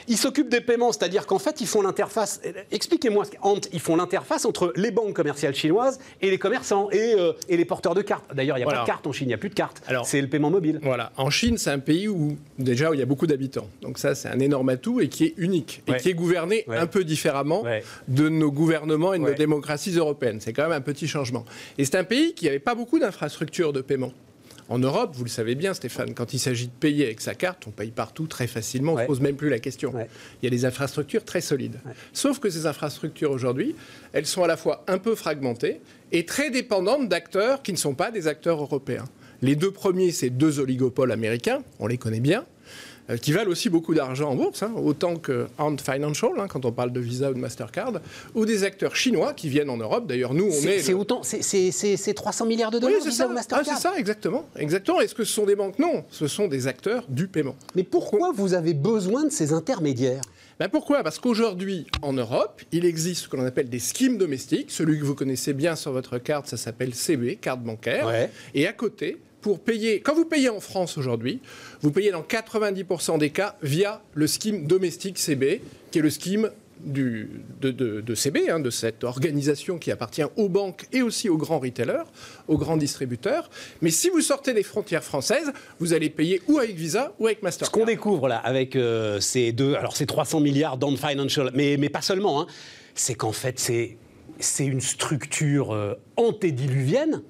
[0.09, 2.41] ils s'occupent des paiements, c'est-à-dire qu'en fait, ils font l'interface.
[2.71, 3.25] Expliquez-moi,
[3.73, 7.95] ils font l'interface entre les banques commerciales chinoises et les commerçants et, euh, les porteurs
[7.95, 8.25] de cartes.
[8.35, 9.83] D'ailleurs, il n'y a pas de cartes en Chine, il n'y a plus de cartes.
[10.05, 10.81] C'est le paiement mobile.
[10.83, 11.12] Voilà.
[11.17, 13.69] En Chine, c'est un pays où, déjà, où il y a beaucoup d'habitants.
[13.83, 15.83] Donc, ça, c'est un énorme atout et qui est unique.
[15.87, 17.65] Et qui est gouverné un peu différemment
[18.09, 20.41] de nos gouvernements et de nos démocraties européennes.
[20.41, 21.45] C'est quand même un petit changement.
[21.77, 24.12] Et c'est un pays qui n'avait pas beaucoup d'infrastructures de paiement.
[24.68, 27.66] En Europe, vous le savez bien, Stéphane, quand il s'agit de payer avec sa carte,
[27.66, 29.94] on paye partout très facilement, on ne se pose même plus la question.
[30.42, 31.80] Il y a des infrastructures très solides.
[32.12, 33.75] Sauf que ces infrastructures aujourd'hui,
[34.12, 35.80] elles sont à la fois un peu fragmentées
[36.12, 39.06] et très dépendantes d'acteurs qui ne sont pas des acteurs européens.
[39.40, 42.44] Les deux premiers, c'est deux oligopoles américains, on les connaît bien.
[43.11, 46.67] Euh, qui valent aussi beaucoup d'argent en bourse, hein, autant que Ant Financial, hein, quand
[46.67, 47.94] on parle de Visa ou de Mastercard,
[48.35, 50.07] ou des acteurs chinois qui viennent en Europe.
[50.07, 50.81] D'ailleurs, nous, on est.
[50.81, 54.47] C'est autant, c'est 300 milliards de dollars, Visa ou Mastercard ah, C'est ça, exactement.
[54.57, 55.01] exactement.
[55.01, 55.79] Est-ce que ce sont des banques?
[55.79, 57.57] Non, ce sont des acteurs du paiement.
[57.75, 60.23] Mais pourquoi vous avez besoin de ces intermédiaires?
[60.59, 61.05] Ben pourquoi?
[61.05, 64.73] Parce qu'aujourd'hui, en Europe, il existe ce que l'on appelle des schemes domestiques.
[64.73, 68.29] Celui que vous connaissez bien sur votre carte, ça s'appelle CB, carte bancaire.
[68.55, 71.40] Et à côté, pour payer, quand vous payez en France aujourd'hui,
[71.83, 76.51] vous payez dans 90% des cas via le scheme domestique CB, qui est le scheme
[76.81, 81.59] du, de, CB, hein, de cette organisation qui appartient aux banques et aussi aux grands
[81.59, 82.05] retailers,
[82.46, 83.51] aux grands distributeurs.
[83.83, 87.42] Mais si vous sortez des frontières françaises, vous allez payer ou avec Visa ou avec
[87.42, 87.74] Mastercard.
[87.74, 91.77] Ce qu'on découvre là avec euh, ces deux, alors ces 300 milliards dans financial, mais,
[91.79, 92.46] mais pas seulement, hein,
[92.94, 93.96] c'est qu'en fait c'est,
[94.38, 97.22] c'est une structure euh, antédiluvienne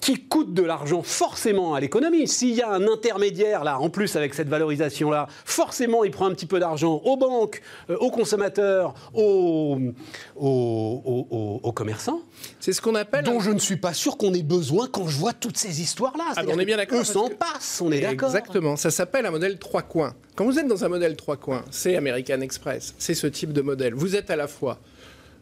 [0.00, 2.28] qui coûte de l'argent forcément à l'économie.
[2.28, 6.26] S'il y a un intermédiaire là, en plus avec cette valorisation là, forcément il prend
[6.26, 9.78] un petit peu d'argent aux banques, euh, aux consommateurs, aux,
[10.36, 12.22] aux, commerçants.
[12.60, 13.24] C'est ce qu'on appelle.
[13.24, 16.16] Dont je ne suis pas sûr qu'on ait besoin quand je vois toutes ces histoires
[16.16, 16.24] là.
[16.36, 17.00] Ah, on est bien d'accord.
[17.00, 18.28] Eux s'en passe, on est d'accord.
[18.28, 18.76] Exactement.
[18.76, 20.14] Ça s'appelle un modèle trois coins.
[20.34, 23.60] Quand vous êtes dans un modèle trois coins, c'est American Express, c'est ce type de
[23.60, 23.94] modèle.
[23.94, 24.78] Vous êtes à la fois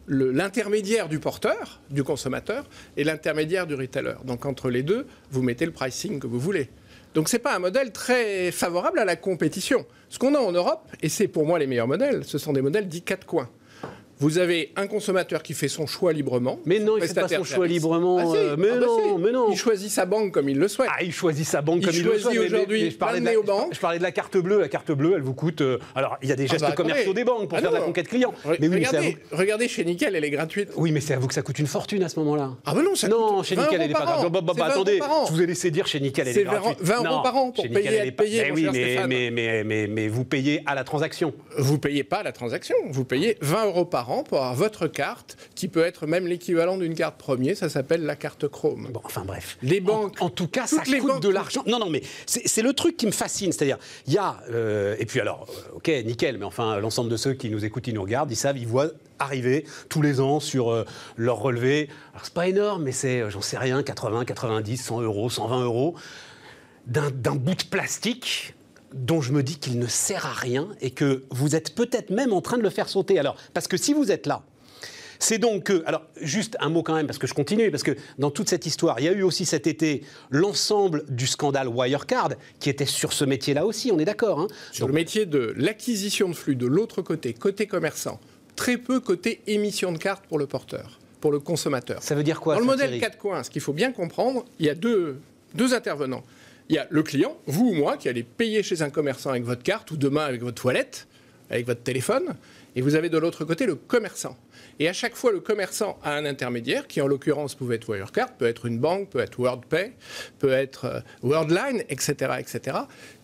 [0.09, 2.64] l'intermédiaire du porteur, du consommateur,
[2.97, 4.14] et l'intermédiaire du retailer.
[4.25, 6.71] Donc entre les deux, vous mettez le pricing que vous voulez.
[7.14, 9.87] Donc ce n'est pas un modèle très favorable à la compétition.
[10.09, 12.62] Ce qu'on a en Europe, et c'est pour moi les meilleurs modèles, ce sont des
[12.62, 13.49] modèles dits quatre coins.
[14.18, 16.59] Vous avez un consommateur qui fait son choix librement.
[16.64, 18.18] Mais non, il ne fait pas son choix librement.
[18.18, 19.48] Ah, euh, mais, ah, bah non, mais non.
[19.50, 20.88] Il choisit sa banque comme il le souhaite.
[20.90, 22.38] Ah, il choisit sa banque comme il le souhaite.
[22.38, 22.90] aujourd'hui.
[22.90, 23.33] Je, parlais de la,
[23.70, 24.61] je parlais de la carte bleue.
[24.61, 25.61] La carte bleue, elle vous coûte.
[25.61, 27.76] Euh, alors, il y a des ah, gestes bah, commerciaux des banques pour faire de
[27.76, 28.33] la conquête client.
[28.59, 30.70] mais oui, regardez, regardez, chez Nickel, elle est gratuite.
[30.76, 32.52] Oui, mais c'est à vous que ça coûte une fortune à ce moment-là.
[32.64, 34.33] Ah, bah non, ça Non, chez Nickel, elle n'est pas gratuite.
[34.33, 36.79] Bah, attendez, je vous ai laissé dire chez Nickel, elle est gratuite.
[36.81, 38.14] 20 euros par an pour payer.
[38.55, 38.68] Oui,
[39.88, 41.35] mais vous payez à la transaction.
[41.59, 42.76] Vous payez pas à la transaction.
[42.88, 46.77] Vous payez 20 euros par an pour avoir votre carte, qui peut être même l'équivalent
[46.77, 48.88] d'une carte premier, ça s'appelle la carte Chrome.
[48.92, 49.59] Bon, enfin bref.
[49.62, 50.21] Les banques.
[50.21, 51.62] En, tout cas, ça coûte de l'argent.
[51.66, 53.53] Non, non, mais c'est le truc qui me fascine.
[53.53, 54.38] C'est-à-dire, il y a.
[54.51, 57.87] Euh, et puis alors, euh, ok, nickel, mais enfin, l'ensemble de ceux qui nous écoutent,
[57.87, 60.85] ils nous regardent, ils savent, ils voient arriver tous les ans sur euh,
[61.16, 61.88] leur relevé.
[62.12, 65.95] Alors, c'est pas énorme, mais c'est, j'en sais rien, 80, 90, 100 euros, 120 euros
[66.87, 68.55] d'un bout de plastique
[68.92, 72.33] dont je me dis qu'il ne sert à rien et que vous êtes peut-être même
[72.33, 73.18] en train de le faire sauter.
[73.18, 74.42] Alors, parce que si vous êtes là,
[75.18, 77.96] c'est donc que, alors juste un mot quand même, parce que je continue, parce que
[78.18, 82.35] dans toute cette histoire, il y a eu aussi cet été l'ensemble du scandale Wirecard,
[82.61, 86.29] qui était sur ce métier-là aussi, on est d'accord hein Sur le métier de l'acquisition
[86.29, 88.20] de flux de l'autre côté, côté commerçant,
[88.57, 92.03] très peu côté émission de cartes pour le porteur pour le consommateur.
[92.03, 94.66] Ça veut dire quoi Dans le modèle 4 coins, ce qu'il faut bien comprendre, il
[94.66, 95.18] y a deux,
[95.55, 96.22] deux intervenants.
[96.68, 99.44] Il y a le client, vous ou moi, qui allez payer chez un commerçant avec
[99.44, 101.07] votre carte ou demain avec votre toilette,
[101.48, 102.35] avec votre téléphone.
[102.74, 104.37] Et vous avez de l'autre côté le commerçant.
[104.79, 108.35] Et à chaque fois, le commerçant a un intermédiaire qui, en l'occurrence, pouvait être Wirecard,
[108.35, 109.92] peut être une banque, peut être WordPay,
[110.38, 112.76] peut être euh, Worldline, etc., etc.,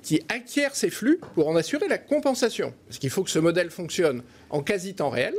[0.03, 2.73] qui acquiert ces flux pour en assurer la compensation.
[2.87, 5.35] Parce qu'il faut que ce modèle fonctionne en quasi temps réel.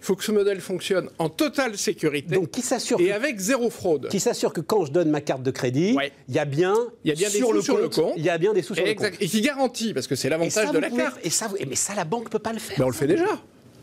[0.00, 2.34] Il faut que ce modèle fonctionne en totale sécurité.
[2.34, 4.08] Donc, qui s'assure et avec zéro fraude.
[4.08, 5.94] Qui s'assure que quand je donne ma carte de crédit,
[6.28, 8.24] il y a bien, y a bien sur, des le, sur compte, le compte, il
[8.24, 9.12] y a bien des sous sur et le compte.
[9.20, 11.18] Et qui garantit, parce que c'est l'avantage de la carte.
[11.22, 12.76] Et ça, mais ça, la banque peut pas le faire.
[12.78, 13.40] Mais on le fait déjà.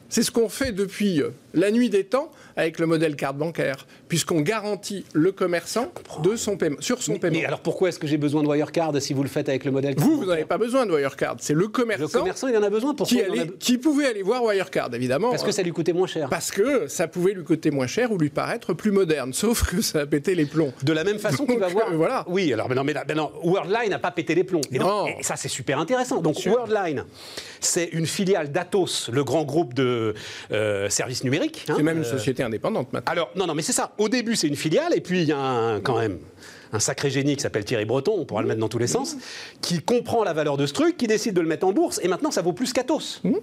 [0.10, 3.88] C'est ce qu'on fait depuis euh, la nuit des temps avec le modèle carte bancaire,
[4.10, 5.92] puisqu'on garantit le commerçant
[6.24, 7.38] de son paiement, sur son paiement.
[7.38, 9.72] Mais alors pourquoi est-ce que j'ai besoin de Wirecard si vous le faites avec le
[9.72, 11.38] modèle Vous, vous n'avez pas besoin de Wirecard.
[11.40, 12.04] C'est le commerçant.
[12.04, 12.96] Le commerçant, il en a besoin.
[12.96, 13.18] Pourquoi
[13.60, 15.30] qui, pouvait aller voir Wirecard, évidemment.
[15.30, 16.30] Parce que ça lui coûtait moins cher.
[16.30, 19.34] Parce que ça pouvait lui coûter moins cher ou lui paraître plus moderne.
[19.38, 20.74] Sauf que ça a pété les plombs.
[20.84, 21.92] De la même façon qu'il va voir.
[21.92, 22.26] Euh, voilà.
[22.28, 24.62] Oui, alors mais non, mais, non, Worldline n'a pas pété les plombs.
[24.72, 25.06] Et, non.
[25.08, 26.22] et ça, c'est super intéressant.
[26.22, 27.06] Donc Worldline,
[27.60, 30.16] c'est une filiale d'Atos, le grand groupe de
[30.52, 31.66] euh, services numériques.
[31.70, 31.76] Hein.
[31.78, 33.12] c'est même une euh, société indépendante maintenant.
[33.12, 33.94] Alors, non, non, mais c'est ça.
[33.98, 36.18] Au début, c'est une filiale, et puis il y a quand même
[36.74, 39.16] un sacré génie qui s'appelle Thierry Breton, on pourra le mettre dans tous les sens,
[39.62, 42.08] qui comprend la valeur de ce truc, qui décide de le mettre en bourse, et
[42.08, 43.22] maintenant ça vaut plus qu'Atos.
[43.24, 43.36] Mmh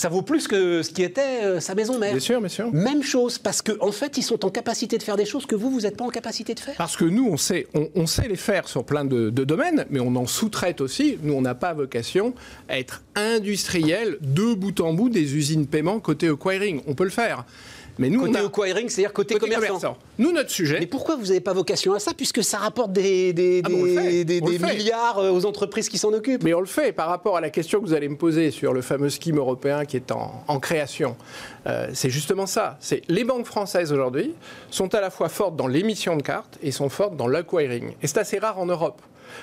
[0.00, 2.12] ça vaut plus que ce qui était euh, sa maison mère.
[2.12, 2.72] Bien sûr, bien sûr.
[2.72, 5.54] Même chose, parce qu'en en fait, ils sont en capacité de faire des choses que
[5.54, 6.74] vous, vous n'êtes pas en capacité de faire.
[6.78, 10.16] Parce que nous, on sait, on, sait les faire sur plein de, domaines, mais on
[10.16, 11.18] en sous-traite aussi.
[11.22, 12.34] Nous, on n'a pas vocation
[12.70, 16.80] à être industriel de bout en bout des usines paiement côté acquiring.
[16.86, 17.44] On peut le faire.
[17.98, 19.96] Mais nous, côté acquiring, c'est-à-dire côté, commerçant.
[20.18, 20.78] Nous, notre sujet.
[20.80, 23.68] Mais pourquoi vous n'avez pas vocation à ça, puisque ça rapporte des, des, ah,
[24.24, 26.92] des, milliards euh, aux entreprises qui s'en occupent Mais on le fait.
[26.92, 29.84] Par rapport à la question que vous allez me poser sur le fameux scheme européen
[29.84, 31.16] qui est en, en création,
[31.66, 32.76] euh, c'est justement ça.
[32.80, 34.34] C'est les banques françaises aujourd'hui
[34.70, 37.92] sont à la fois fortes dans l'émission de cartes et sont fortes dans l'acquiring.
[38.02, 39.00] Et c'est assez rare en Europe.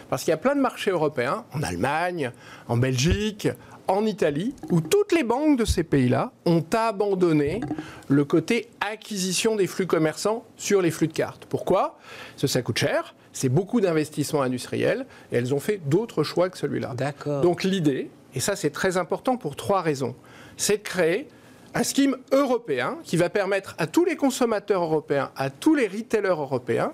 [0.09, 2.31] Parce qu'il y a plein de marchés européens, en Allemagne,
[2.67, 3.47] en Belgique,
[3.87, 7.61] en Italie, où toutes les banques de ces pays-là ont abandonné
[8.09, 11.45] le côté acquisition des flux commerçants sur les flux de cartes.
[11.45, 11.97] Pourquoi?
[12.31, 16.49] Parce que ça coûte cher, c'est beaucoup d'investissements industriels, et elles ont fait d'autres choix
[16.49, 16.93] que celui-là.
[16.95, 17.41] D'accord.
[17.41, 20.15] Donc l'idée, et ça c'est très important pour trois raisons,
[20.57, 21.27] c'est de créer
[21.73, 26.29] un scheme européen qui va permettre à tous les consommateurs européens, à tous les retailers
[26.29, 26.93] européens,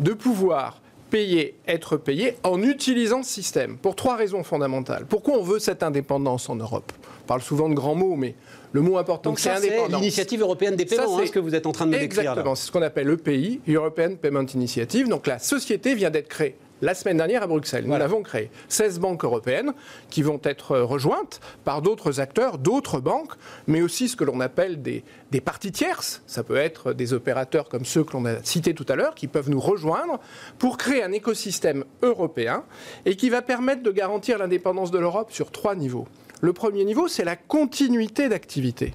[0.00, 0.82] de pouvoir
[1.16, 5.06] payer, être payé en utilisant ce système, pour trois raisons fondamentales.
[5.08, 6.92] Pourquoi on veut cette indépendance en Europe?
[7.24, 8.34] On parle souvent de grands mots, mais
[8.72, 9.86] le mot important, c'est indépendance.
[9.92, 12.20] C'est l'initiative européenne des paiements, hein, ce que vous êtes en train de me décrire.
[12.20, 15.08] Exactement, c'est ce qu'on appelle l'EPI, European Payment Initiative.
[15.08, 17.84] Donc la société vient d'être créée la semaine dernière à Bruxelles.
[17.86, 18.50] Nous l'avons créé.
[18.68, 19.72] 16 banques européennes
[20.10, 23.32] qui vont être euh, rejointes par d'autres acteurs, d'autres banques,
[23.66, 26.22] mais aussi ce que l'on appelle des, des parties tierces.
[26.26, 29.26] Ça peut être des opérateurs comme ceux que l'on a cités tout à l'heure qui
[29.26, 30.20] peuvent nous rejoindre
[30.58, 32.64] pour créer un écosystème européen
[33.04, 36.06] et qui va permettre de garantir l'indépendance de l'Europe sur trois niveaux.
[36.42, 38.92] Le premier niveau, c'est la continuité d'activité.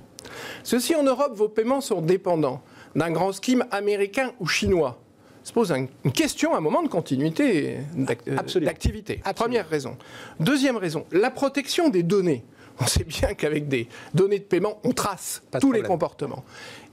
[0.63, 2.61] Ceci en Europe, vos paiements sont dépendants
[2.95, 4.99] d'un grand scheme américain ou chinois
[5.43, 9.21] se pose une question, un moment de continuité d'activité.
[9.35, 9.97] Première raison.
[10.39, 12.43] Deuxième raison, la protection des données.
[12.79, 16.43] On sait bien qu'avec des données de paiement, on trace tous les comportements.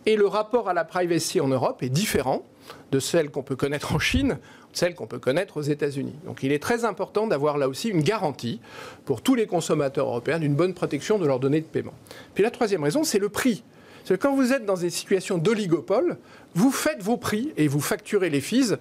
[0.07, 2.43] Et le rapport à la privacy en Europe est différent
[2.93, 4.39] de celle qu'on peut connaître en Chine,
[4.73, 6.15] de celle qu'on peut connaître aux États-Unis.
[6.25, 8.61] Donc il est très important d'avoir là aussi une garantie
[9.05, 11.95] pour tous les consommateurs européens d'une bonne protection de leurs données de paiement.
[12.35, 13.65] Puis la troisième raison, c'est le prix.
[14.05, 16.17] C'est que quand vous êtes dans des situations d'oligopole,
[16.55, 18.77] vous faites vos prix et vous facturez les fees.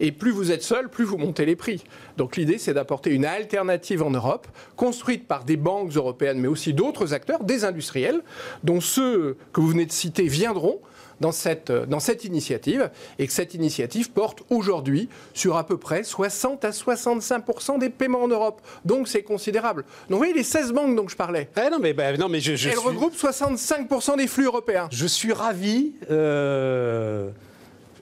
[0.00, 1.82] Et plus vous êtes seul, plus vous montez les prix.
[2.16, 6.72] Donc l'idée, c'est d'apporter une alternative en Europe, construite par des banques européennes, mais aussi
[6.72, 8.22] d'autres acteurs, des industriels,
[8.64, 10.80] dont ceux que vous venez de citer viendront
[11.20, 16.04] dans cette, dans cette initiative et que cette initiative porte aujourd'hui sur à peu près
[16.04, 18.60] 60 à 65% des paiements en Europe.
[18.84, 19.84] Donc c'est considérable.
[20.08, 21.48] Donc vous voyez les 16 banques dont je parlais.
[21.56, 24.88] Eh non mais, bah, non, mais je, je Elles regroupent 65 des flux européens.
[24.90, 25.94] Je suis ravi.
[26.10, 27.30] Euh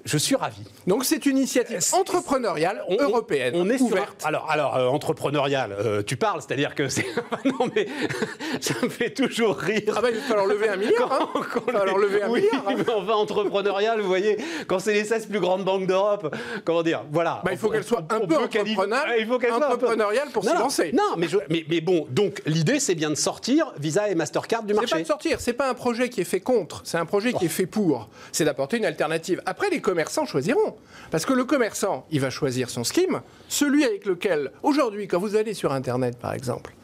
[0.05, 0.63] je suis ravi.
[0.87, 3.55] Donc c'est une initiative entrepreneuriale européenne.
[3.57, 4.23] On est ouverte.
[4.25, 7.07] alors, alors euh, entrepreneuriale, euh, tu parles, c'est-à-dire que c'est.
[7.45, 7.87] non, mais
[8.61, 9.95] ça me fait toujours rire.
[9.97, 11.09] Ah bah, il va falloir lever un milliard.
[11.09, 11.63] Quand, hein.
[11.67, 12.65] il va falloir lever un oui, milliard.
[12.69, 12.75] Hein.
[12.87, 14.37] Mais enfin, entrepreneuriale, vous voyez,
[14.67, 17.41] quand c'est les 16 plus grandes banques d'Europe, comment dire Voilà.
[17.45, 20.93] Bah, il faut qu'elle soit un peu entrepreneuriale, il faut qu'elle entrepreneuriale pour se lancer.
[20.93, 24.75] Non, mais, mais, mais, bon, donc l'idée, c'est bien de sortir Visa et Mastercard du
[24.75, 24.89] marché.
[24.89, 27.33] C'est pas de sortir, c'est pas un projet qui est fait contre, c'est un projet
[27.33, 28.09] qui est fait pour.
[28.33, 29.41] C'est d'apporter une alternative.
[29.47, 30.77] Après, les commerçants choisiront.
[31.13, 35.37] Parce que le commerçant, il va choisir son scheme, celui avec lequel, aujourd'hui, quand vous
[35.37, 36.75] allez sur Internet, par exemple,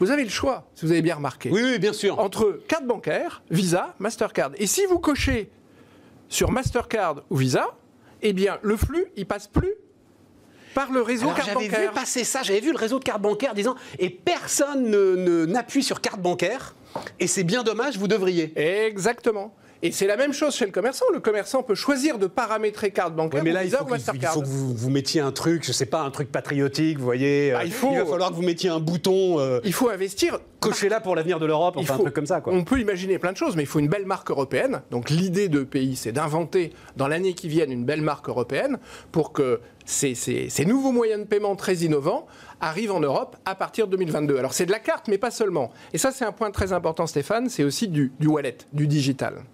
[0.00, 1.48] vous avez le choix, si vous avez bien remarqué.
[1.48, 2.18] Oui, oui, bien sûr.
[2.18, 4.50] Entre carte bancaire, Visa, Mastercard.
[4.56, 5.48] Et si vous cochez
[6.28, 7.68] sur Mastercard ou Visa,
[8.22, 9.74] eh bien, le flux, il passe plus
[10.74, 11.70] par le réseau carte bancaire.
[11.70, 14.90] J'avais vu passer ça, j'avais vu le réseau de carte bancaire disant et personne
[15.46, 16.74] n'appuie sur carte bancaire
[17.20, 18.52] et c'est bien dommage, vous devriez.
[18.56, 19.54] Exactement.
[19.86, 21.04] Et c'est la même chose chez le commerçant.
[21.12, 23.44] Le commerçant peut choisir de paramétrer carte bancaire.
[23.44, 25.86] mais là, il faut, que, il faut que vous, vous, mettiez un truc, je sais
[25.86, 27.52] pas, un truc patriotique, vous voyez.
[27.52, 29.38] Ah, il, faut, il va falloir que vous mettiez un bouton.
[29.38, 30.40] Euh, il faut investir.
[30.58, 32.40] Cocher là pour l'avenir de l'Europe, enfin un truc comme ça.
[32.40, 32.52] Quoi.
[32.52, 34.82] On peut imaginer plein de choses, mais il faut une belle marque européenne.
[34.90, 38.78] Donc l'idée de pays, c'est d'inventer dans l'année qui vient une belle marque européenne
[39.12, 42.26] pour que ces, ces, ces nouveaux moyens de paiement très innovants
[42.60, 44.38] arrivent en Europe à partir de 2022.
[44.38, 45.70] Alors c'est de la carte, mais pas seulement.
[45.92, 49.44] Et ça, c'est un point très important, Stéphane, c'est aussi du, du wallet, du digital.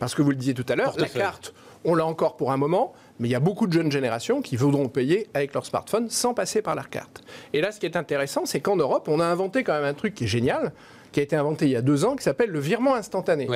[0.00, 2.56] Parce que vous le disiez tout à l'heure, la carte, on l'a encore pour un
[2.56, 6.08] moment, mais il y a beaucoup de jeunes générations qui voudront payer avec leur smartphone
[6.08, 7.22] sans passer par leur carte.
[7.52, 9.94] Et là, ce qui est intéressant, c'est qu'en Europe, on a inventé quand même un
[9.94, 10.72] truc qui est génial,
[11.12, 13.46] qui a été inventé il y a deux ans, qui s'appelle le virement instantané.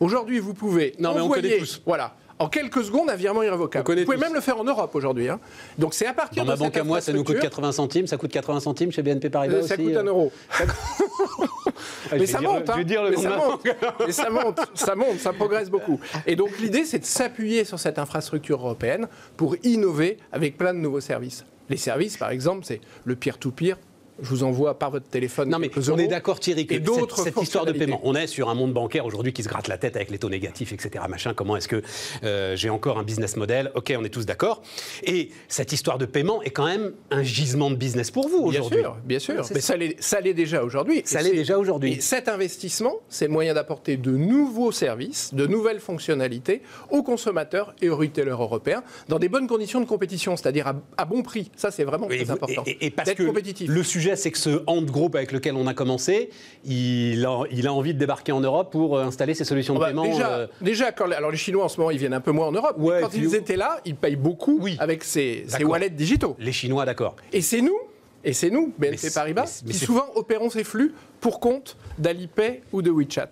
[0.00, 1.82] Aujourd'hui, vous pouvez non, envoyer, mais on tous.
[1.84, 3.98] voilà, en quelques secondes un virement irrévocable.
[3.98, 5.28] Vous pouvez même le faire en Europe aujourd'hui.
[5.28, 5.40] Hein.
[5.78, 8.06] Donc c'est à partir Dans de ma banque à moi, ça nous coûte 80 centimes.
[8.06, 10.32] Ça coûte 80 centimes chez BNP Paribas euh, Ça coûte un euro.
[12.12, 12.76] mais ça monte, hein.
[12.76, 13.62] mais, ça monte.
[14.10, 16.00] ça monte, ça monte, ça progresse beaucoup.
[16.26, 20.78] Et donc l'idée, c'est de s'appuyer sur cette infrastructure européenne pour innover avec plein de
[20.78, 21.44] nouveaux services.
[21.68, 23.78] Les services, par exemple, c'est le peer-to-peer,
[24.20, 25.48] je vous envoie par votre téléphone.
[25.48, 26.74] Non, mais on est d'accord, Thierry, que
[27.16, 29.78] cette, histoire de paiement, on est sur un monde bancaire aujourd'hui qui se gratte la
[29.78, 31.04] tête avec les taux négatifs, etc.
[31.08, 31.34] Machin.
[31.34, 31.82] Comment est-ce que
[32.24, 33.70] euh, j'ai encore un business model?
[33.74, 34.62] Ok, on est tous d'accord.
[35.04, 38.80] Et cette histoire de paiement est quand même un gisement de business pour vous aujourd'hui.
[39.04, 39.54] Bien sûr, bien sûr.
[39.54, 39.60] Mais
[40.00, 41.02] ça l'est déjà aujourd'hui.
[41.04, 41.94] Ça l'est déjà aujourd'hui.
[41.94, 47.74] Et cet investissement, c'est le moyen d'apporter de nouveaux services, de nouvelles fonctionnalités aux consommateurs
[47.80, 51.50] et aux retailers européens dans des bonnes conditions de compétition, c'est-à-dire à, bon prix.
[51.56, 52.64] Ça, c'est vraiment très important.
[52.66, 53.68] Et, parce que compétitif.
[53.68, 56.30] le sujet c'est que ce Ant Group avec lequel on a commencé,
[56.64, 59.78] il a, il a envie de débarquer en Europe pour euh, installer ses solutions de
[59.78, 60.04] ah bah, paiement.
[60.04, 60.46] Déjà, euh.
[60.60, 62.76] déjà quand, alors les Chinois en ce moment, ils viennent un peu moins en Europe.
[62.78, 66.36] Ouais, quand ils étaient là, ils payent beaucoup avec ces, wallets digitaux.
[66.38, 67.16] Les Chinois, d'accord.
[67.32, 67.78] Et c'est nous
[68.24, 72.88] et c'est nous, BNP Paribas, qui souvent opérons ces flux pour compte d'Alipay ou de
[72.88, 73.30] WeChat.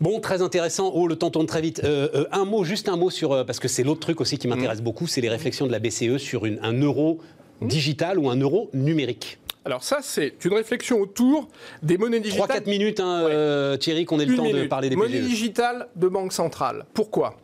[0.00, 0.92] Bon, très intéressant.
[0.94, 1.80] Oh, le temps tourne très vite.
[1.82, 4.80] Euh, un mot, juste un mot sur, parce que c'est l'autre truc aussi qui m'intéresse
[4.80, 4.84] mm.
[4.84, 7.20] beaucoup, c'est les réflexions de la BCE sur une, un euro
[7.66, 9.38] digital ou un euro numérique.
[9.64, 11.48] Alors ça, c'est une réflexion autour
[11.82, 12.62] des monnaies digitales.
[12.62, 16.08] 3-4 minutes, hein, euh, Thierry, qu'on ait le temps de parler des Monnaie digitale de
[16.08, 16.84] banque centrale.
[16.94, 17.36] Pourquoi?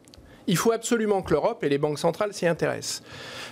[0.49, 3.03] Il faut absolument que l'Europe et les banques centrales s'y intéressent.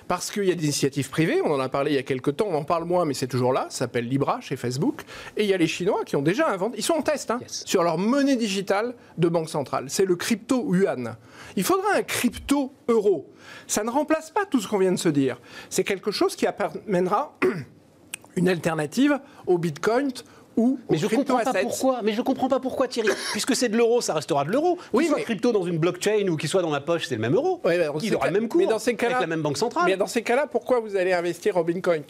[0.08, 2.36] Parce qu'il y a des initiatives privées, on en a parlé il y a quelques
[2.36, 5.02] temps, on en parle moins, mais c'est toujours là, ça s'appelle Libra chez Facebook.
[5.36, 7.38] Et il y a les Chinois qui ont déjà inventé, ils sont en test hein,
[7.46, 9.86] sur leur monnaie digitale de banque centrale.
[9.88, 11.16] C'est le crypto yuan.
[11.56, 13.30] Il faudra un crypto euro.
[13.66, 15.38] Ça ne remplace pas tout ce qu'on vient de se dire.
[15.68, 17.36] C'est quelque chose qui amènera
[18.36, 20.12] une alternative au Bitcoin
[20.56, 22.00] ou mais je comprends pas pourquoi.
[22.02, 23.08] Mais je comprends pas pourquoi Thierry.
[23.32, 24.78] Puisque c'est de l'euro, ça restera de l'euro.
[24.92, 27.20] Oui, qu'il soit crypto dans une blockchain ou qu'il soit dans ma poche, c'est le
[27.20, 27.60] même euro.
[27.64, 28.60] Oui, il aura le même cours.
[28.60, 29.84] Mais dans ces cas avec la même banque centrale.
[29.86, 32.02] Mais dans ces cas-là, pourquoi vous allez investir en Bitcoin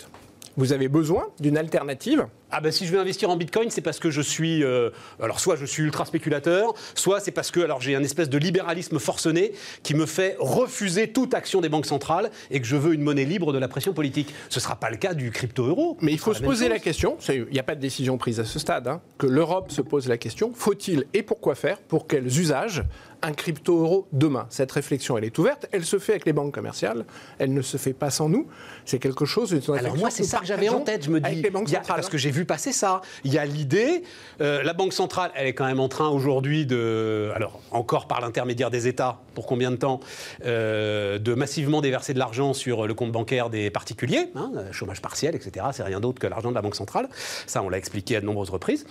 [0.57, 3.99] Vous avez besoin d'une alternative ah ben si je veux investir en Bitcoin, c'est parce
[3.99, 4.91] que je suis, euh,
[5.21, 8.39] alors soit je suis ultra spéculateur, soit c'est parce que alors j'ai un espèce de
[8.39, 12.95] libéralisme forcené qui me fait refuser toute action des banques centrales et que je veux
[12.95, 14.33] une monnaie libre de la pression politique.
[14.49, 15.97] Ce ne sera pas le cas du crypto-euro.
[16.01, 18.45] Mais il faut se poser la question, il n'y a pas de décision prise à
[18.45, 22.27] ce stade, hein, que l'Europe se pose la question, faut-il et pourquoi faire, pour quels
[22.27, 22.85] usages
[23.23, 27.05] un crypto-euro demain Cette réflexion, elle est ouverte, elle se fait avec les banques commerciales,
[27.39, 28.47] elle ne se fait pas sans nous.
[28.85, 29.55] C'est quelque chose.
[29.77, 31.05] Alors moi, c'est ça que j'avais en tête.
[31.05, 31.43] Je me dis,
[31.87, 33.01] parce que j'ai vu passer ça.
[33.25, 34.03] Il y a l'idée,
[34.41, 38.21] euh, la Banque centrale, elle est quand même en train aujourd'hui de, alors encore par
[38.21, 40.01] l'intermédiaire des États, pour combien de temps,
[40.45, 45.35] euh, de massivement déverser de l'argent sur le compte bancaire des particuliers, hein, chômage partiel,
[45.35, 45.67] etc.
[45.73, 47.09] C'est rien d'autre que l'argent de la Banque centrale.
[47.47, 48.87] Ça, on l'a expliqué à de nombreuses reprises.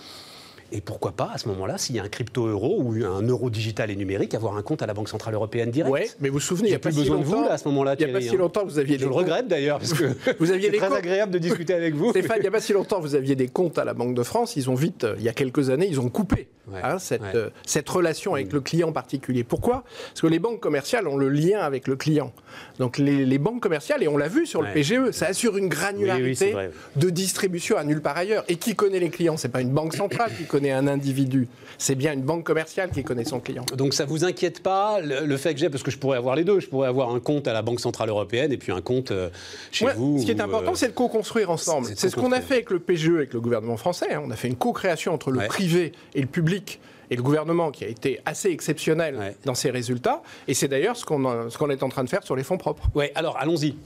[0.72, 3.90] Et pourquoi pas, à ce moment-là, s'il y a un crypto-euro ou un euro digital
[3.90, 6.40] et numérique, avoir un compte à la Banque Centrale Européenne direct Oui, mais vous vous
[6.40, 7.94] souvenez, il n'y a, plus besoin de vous là, à ce moment-là.
[7.98, 8.38] Il n'y a pas si hein.
[8.38, 8.98] longtemps, vous aviez.
[8.98, 10.04] Je le regrette d'ailleurs, parce que
[10.40, 12.10] vous aviez c'est très agréable de discuter avec vous.
[12.10, 14.22] Stéphane, il n'y a pas si longtemps, vous aviez des comptes à la Banque de
[14.22, 14.56] France.
[14.56, 16.48] Ils ont vite, euh, il y a quelques années, ils ont coupé
[16.82, 19.44] hein, cette, euh, cette relation avec le client particulier.
[19.44, 19.84] Pourquoi?
[20.08, 22.32] Parce que les banques commerciales ont le lien avec le client.
[22.78, 26.54] Donc les, banques commerciales, et on l'a vu sur le PGE, ça assure une granularité
[26.96, 28.44] de distribution à nulle part ailleurs.
[28.48, 29.36] Et qui connaît les clients?
[29.36, 31.48] C'est pas une banque centrale qui connaît un individu.
[31.78, 33.64] C'est bien une banque commerciale qui connaît son client.
[33.76, 36.44] Donc ça vous inquiète pas le, fait que j'ai, parce que je pourrais avoir les
[36.44, 39.10] deux, je pourrais avoir un compte à la Banque Centrale Européenne et puis un compte
[39.10, 39.28] euh,
[39.70, 40.18] chez vous.
[40.20, 41.88] Ce qui est important, euh, c'est de co-construire ensemble.
[41.94, 44.12] C'est ce qu'on a fait avec le PGE, avec le gouvernement français.
[44.12, 44.22] Hein.
[44.24, 47.84] On a fait une co-création entre le privé et le public et le gouvernement qui
[47.84, 50.22] a été assez exceptionnel dans ses résultats.
[50.48, 52.58] Et c'est d'ailleurs ce qu'on ce qu'on est en train de faire sur les fonds
[52.58, 52.88] propres.
[52.94, 53.76] Oui, alors allons-y.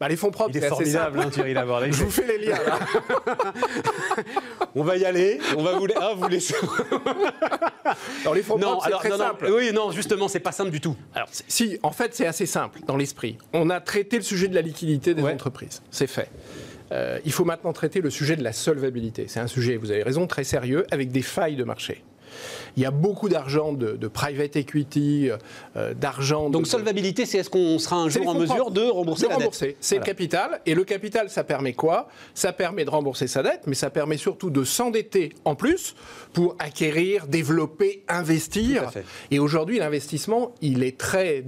[0.00, 1.52] Bah, les fonds propres, c'est formidable, hein, Thierry
[1.92, 2.58] Je vous fais les liens.
[2.66, 2.78] Là.
[4.74, 5.38] On va y aller.
[5.58, 6.54] On va vous, ah, vous laisser.
[8.24, 9.52] Dans les fonds propres, c'est très simple.
[9.54, 10.96] oui, non, justement, c'est pas simple du tout.
[11.14, 13.36] Alors, si, en fait, c'est assez simple dans l'esprit.
[13.52, 15.82] On a traité le sujet de la liquidité des entreprises.
[15.90, 16.30] C'est fait.
[16.92, 19.26] Euh, il faut maintenant traiter le sujet de la solvabilité.
[19.28, 22.02] C'est un sujet, vous avez raison, très sérieux, avec des failles de marché.
[22.76, 25.30] Il y a beaucoup d'argent de, private equity,
[25.76, 26.50] euh, d'argent.
[26.50, 29.96] Donc solvabilité, c'est est-ce qu'on sera un jour en mesure de rembourser la dette C'est
[29.96, 30.60] le capital.
[30.66, 32.08] Et le capital, ça permet quoi?
[32.34, 35.94] Ça permet de rembourser sa dette, mais ça permet surtout de s'endetter en plus
[36.32, 38.90] pour acquérir, développer, investir.
[39.30, 41.42] Et aujourd'hui, l'investissement, il est très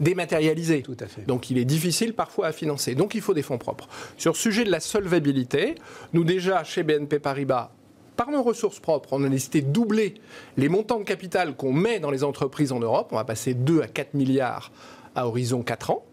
[0.00, 0.82] dématérialisé.
[0.82, 1.26] Tout à fait.
[1.26, 2.94] Donc il est difficile parfois à financer.
[2.94, 3.88] Donc il faut des fonds propres.
[4.16, 5.74] Sur le sujet de la solvabilité,
[6.12, 7.72] nous déjà, chez BNP Paribas,
[8.16, 10.14] par nos ressources propres, on a décidé de doubler
[10.56, 13.08] les montants de capital qu'on met dans les entreprises en Europe.
[13.10, 14.70] On va passer 2 à 4 milliards
[15.14, 16.04] à horizon 4 ans.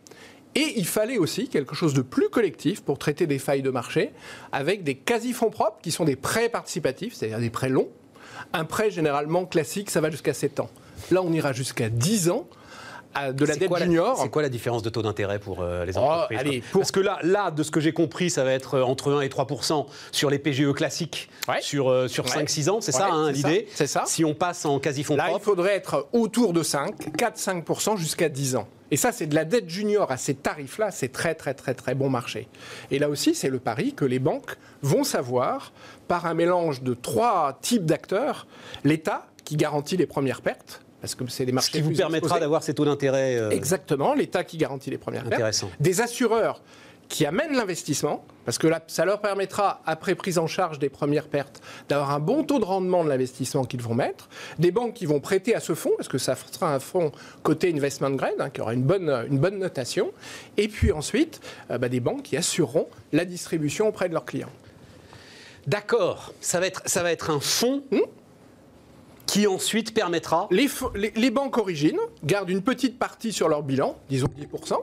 [0.56, 4.12] Et il fallait aussi quelque chose de plus collectif pour traiter des failles de marché
[4.52, 7.90] avec des quasi-fonds propres qui sont des prêts participatifs, c'est-à-dire des prêts longs.
[8.52, 10.70] Un prêt généralement classique, ça va jusqu'à 7 ans.
[11.10, 12.48] Là, on ira jusqu'à 10 ans
[13.34, 14.18] de la dette junior.
[14.22, 17.20] C'est quoi la différence de taux d'intérêt pour euh, les oh, entreprises Parce que là,
[17.24, 20.30] là, de ce que j'ai compris, ça va être euh, entre 1 et 3% sur
[20.30, 21.30] les PGE classiques
[21.62, 22.82] sur, euh, sur 5-6 ans.
[22.82, 24.04] C'est ça hein, l'idée C'est ça.
[24.06, 28.56] Si on passe en quasi-fonds Là, il faudrait être autour de 5, 4-5 jusqu'à 10
[28.56, 28.68] ans.
[28.92, 31.96] Et ça, c'est de la dette junior à ces tarifs-là, c'est très très très très
[31.96, 32.50] bon marché.
[32.92, 35.72] Et là aussi, c'est le pari que les banques vont savoir,
[36.10, 38.48] par un mélange de trois types d'acteurs,
[38.84, 41.68] l'État qui garantit les premières pertes, parce que c'est des marchés.
[41.68, 43.36] Ce qui vous permettra d'avoir ces taux d'intérêt.
[43.36, 45.70] Euh, Exactement, l'État qui garantit les premières Intéressant.
[45.80, 46.62] Des assureurs
[47.10, 51.28] qui amènent l'investissement, parce que là, ça leur permettra, après prise en charge des premières
[51.28, 54.30] pertes, d'avoir un bon taux de rendement de l'investissement qu'ils vont mettre.
[54.60, 57.12] Des banques qui vont prêter à ce fonds, parce que ça sera un fonds
[57.44, 60.12] côté investment grade, hein, qui aura une bonne, une bonne notation.
[60.56, 64.52] Et puis ensuite, euh, bah, des banques qui assureront la distribution auprès de leurs clients.
[65.68, 67.84] D'accord, ça, va être, ça va être un fonds.
[67.92, 68.00] Hmm
[69.32, 70.50] qui ensuite permettra...
[70.52, 74.76] Les, banques origines gardent une petite partie sur leur bilan, disons 10%,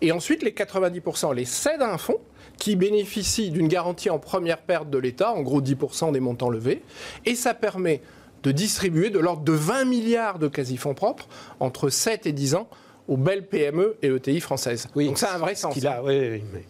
[0.00, 2.20] et ensuite les 90% les cèdent à un fonds
[2.56, 6.82] qui bénéficie d'une garantie en première perte de l'État, en gros 10% des montants levés,
[7.26, 8.00] et ça permet
[8.44, 11.26] de distribuer de l'ordre de 20 milliards de quasi-fonds propres
[11.58, 12.68] entre 7 et 10 ans
[13.08, 14.86] aux belles PME et ETI françaises.
[14.94, 15.84] Oui, Donc ça a un vrai sens.
[15.84, 16.60] A, oui, oui,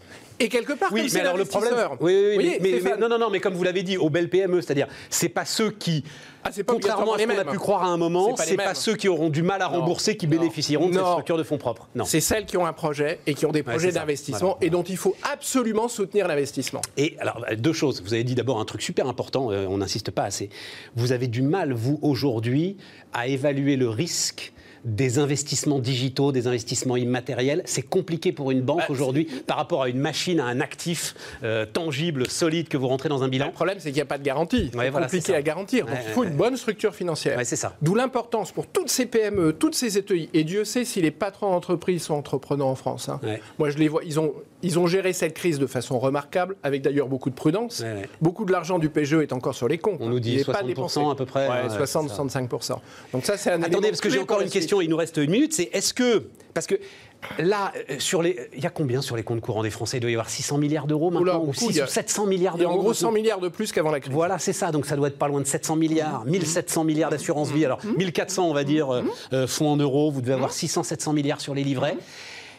[0.42, 3.40] et quelque part, oui, mais alors le problème, oui, oui, mais, non, non, non, mais
[3.40, 6.02] comme vous l'avez dit, aux belles PME, c'est-à-dire, c'est pas ceux qui,
[6.44, 8.74] ah, pas contrairement à ce qu'on a pu croire à un moment, c'est pas, pas
[8.74, 11.88] ceux qui auront du mal à rembourser qui bénéficieront de cette structure de fonds propres.
[11.94, 14.82] Non, c'est celles qui ont un projet et qui ont des projets d'investissement et dont
[14.82, 16.80] il faut absolument soutenir l'investissement.
[16.96, 18.02] Et alors deux choses.
[18.02, 19.50] Vous avez dit d'abord un truc super important.
[19.50, 20.50] Euh, on n'insiste pas assez.
[20.96, 22.76] Vous avez du mal, vous aujourd'hui,
[23.12, 24.52] à évaluer le risque
[24.84, 27.62] des investissements digitaux, des investissements immatériels.
[27.64, 31.14] C'est compliqué pour une banque bah, aujourd'hui par rapport à une machine, à un actif
[31.42, 33.46] euh, tangible, solide que vous rentrez dans un bilan.
[33.46, 34.70] Le problème, c'est qu'il n'y a pas de garantie.
[34.72, 35.86] C'est compliqué à garantir.
[35.86, 37.38] Donc, il faut une bonne structure financière.
[37.44, 37.76] c'est ça.
[37.82, 40.28] D'où l'importance pour toutes ces PME, toutes ces ETI.
[40.34, 43.08] Et Dieu sait si les patrons d'entreprise sont entrepreneurs en France.
[43.08, 43.20] Hein.
[43.58, 44.02] Moi, je les vois.
[44.04, 47.82] Ils ont, ils ont géré cette crise de façon remarquable, avec d'ailleurs beaucoup de prudence.
[48.20, 50.00] Beaucoup de l'argent du PGE est encore sur les comptes.
[50.00, 51.48] On nous dit 60% à peu près.
[51.68, 52.76] 60-65%.
[53.12, 55.30] Donc ça, c'est un Attendez, parce que j'ai encore une question il nous reste une
[55.30, 56.28] minute, c'est est-ce que.
[56.54, 56.76] Parce que
[57.38, 59.98] Là, euh, sur les, il y a combien sur les comptes courants des Français?
[59.98, 62.74] Il doit y avoir 600 milliards d'euros maintenant, ou, 6, 700 milliards d'euros.
[62.74, 64.12] en gros 100 milliards de plus qu'avant la crise.
[64.12, 64.72] Voilà, c'est ça.
[64.72, 67.64] Donc ça doit être pas loin de 700 milliards, 1700 milliards d'assurance vie.
[67.64, 70.10] Alors 1400, on va dire, euh, euh, fonds en euros.
[70.10, 71.96] Vous devez avoir 600, 700 milliards sur les livrets.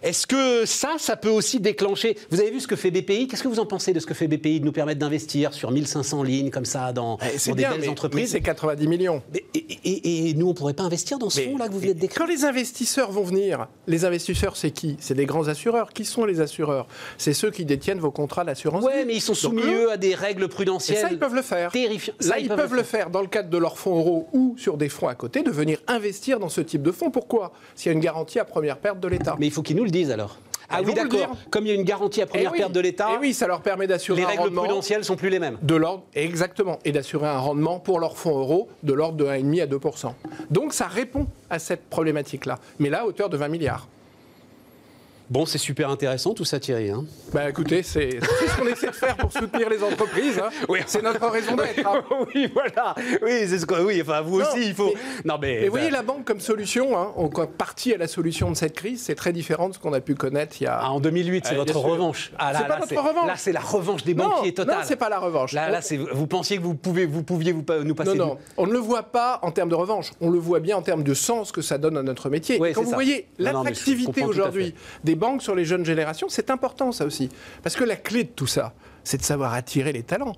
[0.04, 3.44] Est-ce que ça, ça peut aussi déclencher Vous avez vu ce que fait BPI Qu'est-ce
[3.44, 6.24] que vous en pensez de ce que fait BPI de nous permettre d'investir sur 1500
[6.24, 8.32] lignes comme ça dans, eh, des belles entreprises?
[8.32, 9.22] C'est 90 millions.
[9.54, 12.26] et, nous, on ne pourrait pas investir dans ce fonds-là que vous venez de décrire?
[12.26, 14.98] Quand les investisseurs vont venir, les investisseurs, c'est qui?
[15.00, 15.94] C'est des grands assureurs.
[15.94, 16.88] Qui sont les assureurs?
[17.18, 18.84] C'est ceux qui détiennent vos contrats d'assurance.
[18.84, 20.98] Oui, mais ils sont soumis, eux, à des règles prudentielles.
[20.98, 21.72] Et ça, ils peuvent le faire.
[21.72, 22.14] Terrifiant.
[22.20, 23.12] Ça, ils, peuvent, le faire.
[23.12, 25.78] dans le cadre de leurs fonds euros ou sur des fonds à côté, de venir
[25.88, 27.12] investir dans ce type de fonds.
[27.12, 27.52] Pourquoi?
[27.76, 29.36] S'il y a une garantie à première perte de l'État.
[29.40, 30.38] Mais il faut qu'ils nous le disent alors.
[30.72, 31.36] Ah oui, d'accord.
[31.50, 33.10] Comme il y a une garantie à première eh perte de l'État.
[33.14, 34.44] Eh oui, ça leur permet d'assurer un rendement.
[34.44, 35.58] Les règles prudentielles sont plus les mêmes.
[35.62, 36.80] De l'ordre, exactement.
[36.86, 40.14] Et d'assurer un rendement pour leurs fonds euros de l'ordre de 1,5 à 2%
[40.50, 42.60] Donc ça répond à cette problématique-là.
[42.80, 43.88] Mais là, à hauteur de 20 milliards.
[45.32, 46.90] Bon, c'est super intéressant tout ça, Thierry.
[46.90, 47.06] Hein.
[47.32, 50.38] Bah écoutez, c'est ce qu'on essaie de faire pour soutenir les entreprises.
[50.38, 50.50] Hein.
[50.68, 50.80] Oui.
[50.86, 51.88] C'est notre raison d'être.
[51.88, 52.04] Hein.
[52.36, 52.96] oui, voilà.
[53.22, 53.82] Oui, c'est ce que.
[53.82, 54.94] Oui, enfin vous aussi, il faut.
[55.24, 55.64] non, mais.
[55.64, 59.04] vous voyez la banque comme solution, hein, on partie à la solution de cette crise,
[59.04, 60.80] c'est très différent de ce qu'on a pu connaître il y a.
[60.82, 62.34] Ah, en 2008, c'est votre revanche.
[62.38, 63.28] Ah, c'est pas notre revanche.
[63.28, 64.80] Là, c'est la revanche des banquiers totale.
[64.80, 65.54] Non, c'est pas la revanche.
[65.54, 65.80] Là, là,
[66.12, 68.18] vous pensiez que vous pouvez, vous pouviez vous, nous passer.
[68.18, 70.12] Non, non, on ne le voit pas en termes de revanche.
[70.20, 72.60] On le voit bien en termes de sens que ça donne à notre métier.
[72.76, 74.76] Quand vous voyez l'attractivité aujourd'hui
[75.06, 77.30] des sur les jeunes générations c'est important ça aussi.
[77.64, 80.36] Parce que la clé de tout ça, c'est de savoir attirer les talents.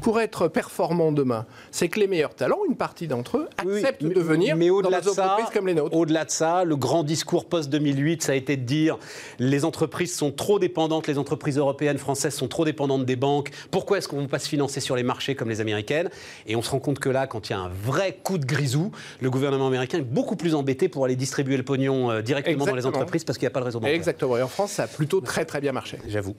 [0.00, 4.20] Pour être performant demain, c'est que les meilleurs talents, une partie d'entre eux, acceptent de
[4.20, 5.96] venir mais dans des entreprises comme les nôtres.
[5.96, 8.98] Au-delà de ça, le grand discours post-2008, ça a été de dire
[9.38, 13.50] les entreprises sont trop dépendantes, les entreprises européennes, françaises sont trop dépendantes des banques.
[13.70, 16.10] Pourquoi est-ce qu'on ne va pas se financer sur les marchés comme les américaines?
[16.46, 18.46] Et on se rend compte que là, quand il y a un vrai coup de
[18.46, 22.66] grisou, le gouvernement américain est beaucoup plus embêté pour aller distribuer le pognon euh, directement
[22.66, 23.94] dans les entreprises parce qu'il n'y a pas de réseau bancaire.
[23.94, 24.36] Exactement.
[24.36, 25.98] Et en France, ça a plutôt très très bien marché.
[26.08, 26.34] J'avoue.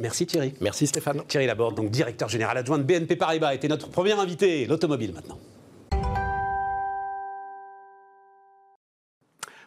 [0.00, 0.54] Merci Thierry.
[0.60, 1.24] Merci Stéphane.
[1.26, 5.38] Thierry Laborde, donc directeur général adjoint de BNP Paribas, était notre premier invité, l'automobile maintenant.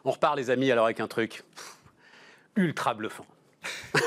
[0.03, 1.43] On repart les amis alors avec un truc
[2.55, 3.25] ultra bluffant.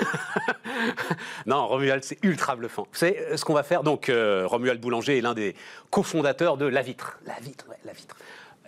[1.46, 2.86] non, Romuald, c'est ultra bluffant.
[2.90, 5.54] Vous savez euh, ce qu'on va faire Donc, euh, Romuald Boulanger est l'un des
[5.90, 7.18] cofondateurs de La Vitre.
[7.26, 8.16] La Vitre, ouais, La Vitre.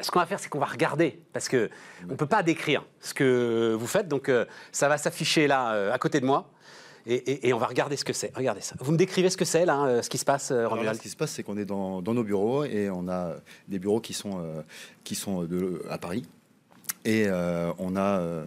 [0.01, 1.69] Ce qu'on va faire, c'est qu'on va regarder, parce qu'on
[2.09, 4.09] ne peut pas décrire ce que vous faites.
[4.09, 6.51] Donc, euh, ça va s'afficher là, à côté de moi.
[7.07, 8.33] Et, on va regarder ce que c'est.
[8.37, 8.77] Regardez ça.
[8.79, 11.09] Vous me décrivez ce que c'est, là, euh, ce qui se passe, euh, Ce qui
[11.09, 13.35] se passe, c'est qu'on est dans, nos bureaux et on a
[13.69, 14.63] des bureaux qui sont, euh,
[15.03, 16.25] qui sont de, à Paris.
[17.05, 17.27] Et
[17.79, 18.45] on a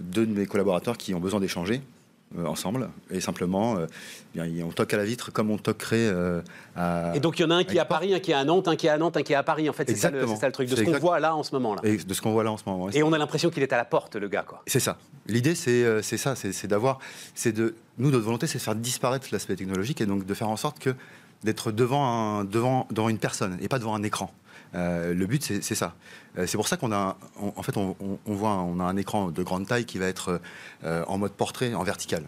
[0.00, 1.97] deux de mes collaborateurs qui ont besoin d'échanger euh,
[2.44, 2.90] ensemble.
[3.10, 3.86] Et simplement, euh,
[4.64, 6.40] on toque à la vitre comme on toquerait euh,
[6.76, 7.12] à.
[7.14, 8.44] Et donc il y en a un qui est à Paris, un qui est à
[8.44, 9.68] Nantes, un qui est à Nantes, un qui est à Paris.
[9.68, 10.68] En fait, c'est ça, le, ça le truc.
[10.68, 11.74] De ce qu'on voit là en ce moment.
[11.74, 11.80] Là.
[11.84, 12.90] Et de ce qu'on voit là en ce moment.
[12.90, 14.44] Et on a l'impression qu'il est à la porte, le gars.
[14.46, 14.62] quoi.
[14.66, 14.98] C'est ça.
[15.26, 16.34] L'idée, c'est ça.
[16.36, 16.98] C'est d'avoir.
[17.34, 20.48] c'est de Nous, notre volonté, c'est de faire disparaître l'aspect technologique et donc de faire
[20.48, 20.94] en sorte que
[21.44, 22.06] d'être devant,
[22.40, 24.32] un, devant, devant une personne et pas devant un écran.
[24.74, 25.94] Euh, le but, c'est ça.
[26.38, 29.42] Euh, c'est pour ça qu'on a, en fait, on, voit, on a un écran de
[29.42, 30.40] grande taille qui va être
[30.84, 32.24] euh, en mode portrait, en vertical.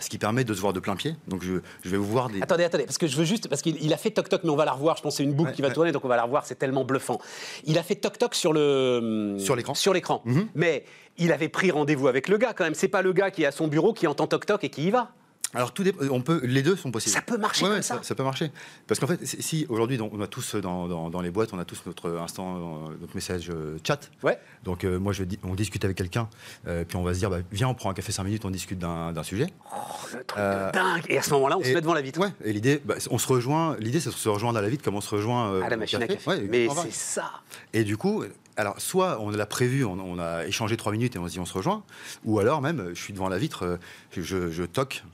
[0.00, 1.16] Ce qui permet de se voir de plein pied.
[1.26, 1.54] Donc je,
[1.88, 2.40] vais vous voir des.
[2.40, 3.48] Attendez, attendez, parce que je veux juste.
[3.48, 4.96] Parce qu'il a fait Toc Toc, mais on va la revoir.
[4.96, 6.46] Je pense que c'est une boucle qui va tourner, donc on va la revoir.
[6.46, 7.18] C'est tellement bluffant.
[7.64, 9.36] Il a fait Toc Toc sur le.
[9.40, 9.74] Sur l'écran.
[9.74, 10.22] Sur l'écran.
[10.24, 10.48] Mhm.
[10.54, 10.84] Mais
[11.16, 12.74] il avait pris rendez-vous avec le gars quand même.
[12.74, 14.86] C'est pas le gars qui est à son bureau, qui entend Toc Toc et qui
[14.86, 15.10] y va.
[15.54, 17.14] Alors tout on peut, les deux sont possibles.
[17.14, 18.00] Ça peut marcher comme ça.
[18.02, 18.14] ça.
[18.14, 18.50] peut marcher.
[18.86, 21.82] Parce qu'en fait, si aujourd'hui on a tous dans, dans, les boîtes, on a tous
[21.86, 24.10] notre instant, euh, notre message euh, chat.
[24.22, 24.38] Ouais.
[24.64, 26.28] Donc euh, moi, je, on discute avec quelqu'un,
[26.64, 28.78] puis on va se dire, bah, viens, on prend un café 5 minutes, on discute
[28.78, 29.46] d'un sujet.
[29.72, 29.78] Oh,
[30.12, 31.04] le truc dingue.
[31.08, 32.20] Et à ce moment-là, on se met devant la vitre.
[32.20, 32.32] Ouais.
[32.44, 33.76] Et l'idée, bah, on se rejoint.
[33.78, 36.02] L'idée, c'est de se rejoindre à la vitre, comme on se rejoint à la machine
[36.02, 36.42] à café.
[36.48, 37.30] Mais c'est ça.
[37.72, 38.22] Et du coup,
[38.56, 41.46] alors, soit on l'a prévu, on, a échangé trois minutes et on se dit on
[41.46, 41.84] se rejoint,
[42.24, 43.78] ou alors même, je suis devant la vitre,
[44.12, 45.04] je, je toque,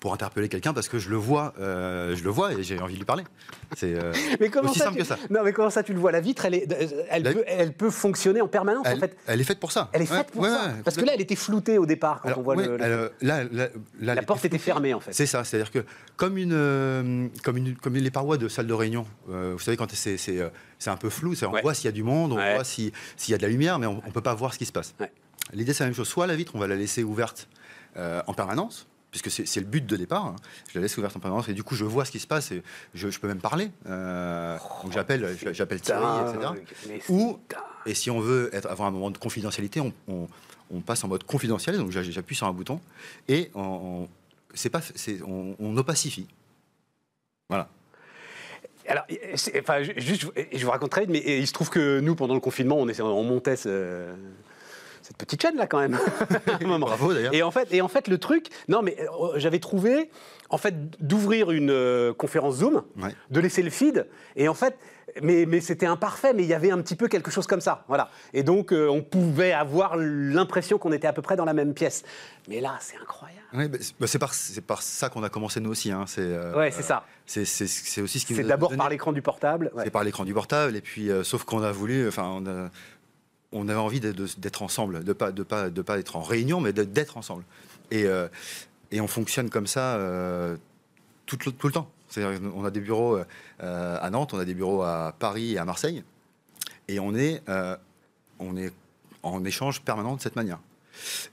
[0.00, 2.94] pour interpeller quelqu'un parce que je le vois, euh, je le vois et j'ai envie
[2.94, 3.24] de lui parler.
[3.76, 4.12] C'est euh,
[4.62, 5.18] aussi simple que ça.
[5.30, 7.90] Non, mais comment ça, tu le vois La vitre, elle, est, elle, peut, elle peut
[7.90, 8.86] fonctionner en permanence.
[8.86, 9.16] Elle, en fait.
[9.26, 9.88] elle est faite pour ça.
[9.92, 10.72] Elle est faite pour ça.
[10.84, 13.44] parce que là, elle était floutée au départ quand on voit le, là,
[14.00, 15.12] la porte était fermée en fait.
[15.12, 15.84] C'est ça, c'est-à-dire que
[16.16, 19.06] comme une, euh, comme une, comme les parois de salle de réunion.
[19.26, 22.32] vous savez quand c'est c'est un peu flou, on voit s'il y a du monde,
[22.32, 22.92] on voit s'il
[23.28, 24.94] y a de la lumière, mais on ne peut pas voir ce qui se passe.
[25.52, 26.08] L'idée, c'est la même chose.
[26.08, 27.48] Soit la vitre, on va la laisser ouverte
[27.96, 30.26] en permanence, puisque c'est le but de départ.
[30.26, 30.36] Hein.
[30.68, 32.52] Je la laisse ouverte en permanence et du coup je vois ce qui se passe
[32.52, 32.62] et
[32.94, 33.70] je, peux même parler.
[33.86, 37.00] Euh, donc j'appelle, j'appelle Thierry, etc.
[37.08, 37.38] Ou
[37.86, 40.28] et si on veut être, avoir un moment de confidentialité, on,
[40.84, 41.78] passe en mode confidentiel.
[41.78, 42.80] Donc j'appuie sur un bouton
[43.28, 44.08] et on,
[44.54, 44.80] c'est pas,
[45.26, 46.26] on, on opacifie.
[47.48, 47.68] Voilà.
[48.86, 49.04] Alors,
[49.58, 52.88] enfin, juste, je vous raconterai, mais il se trouve que nous, pendant le confinement, on,
[52.88, 54.14] on montait ce,
[55.08, 55.98] cette petite chaîne là quand même.
[56.80, 57.32] Bravo d'ailleurs.
[57.32, 60.10] Et en fait, et en fait le truc, non mais euh, j'avais trouvé
[60.50, 62.82] en fait d'ouvrir une euh, conférence Zoom,
[63.30, 64.06] de laisser le feed,
[64.36, 64.76] et en fait,
[65.22, 67.84] mais, mais c'était imparfait, mais il y avait un petit peu quelque chose comme ça,
[67.88, 68.10] voilà.
[68.34, 71.72] Et donc euh, on pouvait avoir l'impression qu'on était à peu près dans la même
[71.72, 72.04] pièce.
[72.46, 73.78] Mais là, c'est incroyable.
[73.98, 74.32] bah, c'est par,
[74.66, 75.90] par, ça qu'on a commencé nous aussi.
[75.90, 76.04] Hein.
[76.06, 77.04] C'est ouais, c'est ça.
[77.24, 77.42] C'est
[78.02, 78.34] aussi ce qui.
[78.34, 79.72] C'est d'abord par l'écran du portable.
[79.82, 82.42] C'est par l'écran du portable, et puis sauf qu'on a voulu, enfin,
[83.52, 86.72] on avait envie d'être ensemble, de pas de pas de pas être en réunion, mais
[86.72, 87.44] d'être ensemble.
[87.90, 88.28] Et, euh,
[88.90, 90.56] et on fonctionne comme ça euh,
[91.26, 91.90] tout, tout, le temps.
[92.54, 93.18] On a des bureaux
[93.62, 96.04] euh, à Nantes, on a des bureaux à Paris et à Marseille,
[96.88, 97.42] et on est
[98.38, 98.72] on est
[99.22, 100.58] en échange permanent de cette manière.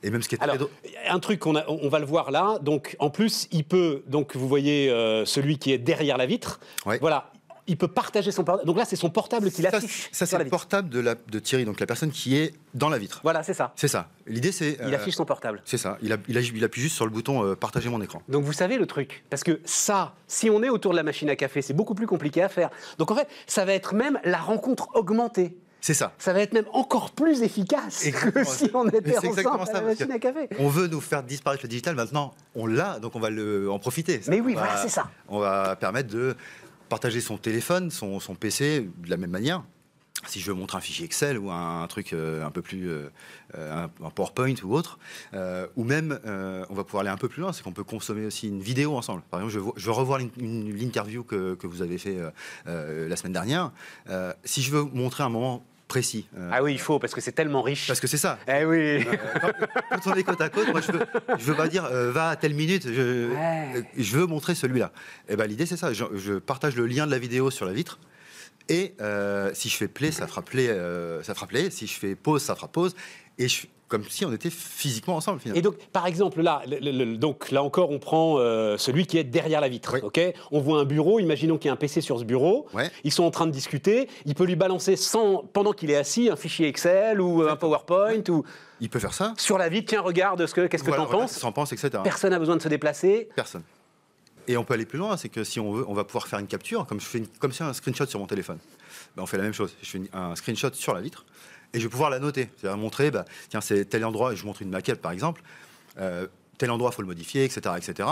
[0.03, 0.70] Et même ce qui est Alors,
[1.07, 2.59] un truc qu'on on va le voir là.
[2.61, 4.03] Donc, en plus, il peut.
[4.07, 4.89] Donc, vous voyez
[5.26, 6.59] celui qui est derrière la vitre.
[7.01, 7.32] Voilà,
[7.68, 8.68] il peut partager son portable.
[8.68, 10.09] Donc là, c'est son portable qui l'affiche.
[10.11, 12.97] Ça, c'est le portable de, la, de Thierry, donc la personne qui est dans la
[12.97, 13.20] vitre.
[13.24, 13.74] Voilà, c'est ça.
[13.76, 14.09] C'est ça.
[14.28, 14.78] L'idée, c'est.
[14.86, 15.61] Il affiche son portable.
[15.66, 15.97] C'est ça.
[16.01, 18.22] Il, il, appuie juste sur le bouton euh, partager mon écran.
[18.30, 19.24] Donc vous savez le truc.
[19.30, 22.07] Parce que ça, si on est autour de la machine à café, c'est beaucoup plus
[22.07, 22.70] compliqué à faire.
[22.97, 25.57] Donc en fait, ça va être même la rencontre augmentée.
[25.86, 26.13] C'est ça.
[26.18, 30.11] Ça va être même encore plus efficace que si on était ensemble à la machine
[30.11, 30.49] à café.
[30.57, 31.93] On veut nous faire disparaître le digital.
[31.93, 34.20] Maintenant, on l'a, donc on va le, en profiter.
[34.28, 35.11] Mais oui, voilà, c'est ça.
[35.28, 36.36] On va permettre de
[36.89, 39.63] partager son téléphone, son, PC de la même manière.
[40.27, 42.89] si je veux montrer un fichier Excel ou un, truc un peu plus
[43.53, 44.99] un, PowerPoint ou autre,
[45.75, 48.47] ou même on va pouvoir aller un peu plus loin, c'est qu'on peut consommer aussi
[48.47, 49.21] une vidéo ensemble.
[49.29, 52.17] Par exemple, je veux, revoir l'interview que, que, vous avez fait
[52.65, 53.71] la semaine dernière.
[54.43, 56.27] si je veux montrer un moment précis.
[56.38, 57.88] Euh, ah oui, il faut, parce que c'est tellement riche.
[57.88, 58.39] Parce que c'est ça.
[58.47, 58.77] Eh oui.
[58.77, 59.03] Euh,
[59.91, 61.05] quand, on est côte à côte, moi, je veux,
[61.38, 63.29] je veux pas dire, euh, va à telle minute, je,
[63.97, 64.91] je veux montrer celui-là.
[65.27, 65.93] Et eh ben, l'idée, c'est ça.
[65.93, 67.99] Je, partage le lien de la vidéo sur la vitre.
[68.67, 68.95] Et
[69.53, 70.67] si je fais play, ça fera play,
[71.23, 71.69] ça fera play.
[71.69, 72.95] Si je fais pause, ça fera pause.
[73.38, 75.39] Et je, comme si on était physiquement ensemble.
[75.39, 75.59] Finalement.
[75.59, 76.63] Et donc, par exemple, là,
[77.17, 79.97] donc là encore, on prend euh, celui qui est derrière la vitre.
[80.01, 80.19] Ok?
[80.51, 81.19] On voit un bureau.
[81.19, 82.67] Imaginons qu'il y a un PC sur ce bureau.
[83.03, 84.09] Ils sont en train de discuter.
[84.25, 87.55] Il peut lui balancer sans, pendant qu'il est assis un fichier Excel ou euh, un
[87.55, 88.43] PowerPoint ou.
[88.81, 89.33] Il peut faire ça.
[89.38, 91.33] Sur la vitre, tiens, regarde ce que, qu'est-ce que tu en penses.
[91.33, 91.89] S'en pense, etc.
[92.03, 93.29] Personne n'a besoin de se déplacer.
[93.36, 93.63] Personne.
[94.47, 96.38] Et on peut aller plus loin, c'est que si on veut, on va pouvoir faire
[96.39, 98.59] une capture, comme je fais comme si un screenshot sur mon téléphone.
[99.15, 99.75] Ben, on fait la même chose.
[99.81, 101.25] Je fais un screenshot sur la vitre
[101.76, 102.49] et je vais pouvoir la noter.
[102.57, 105.43] C'est-à-dire montrer, bah, tiens, c'est tel endroit, et je montre une maquette par exemple,
[105.99, 107.76] euh, tel endroit, il faut le modifier, etc.
[107.78, 108.09] etc.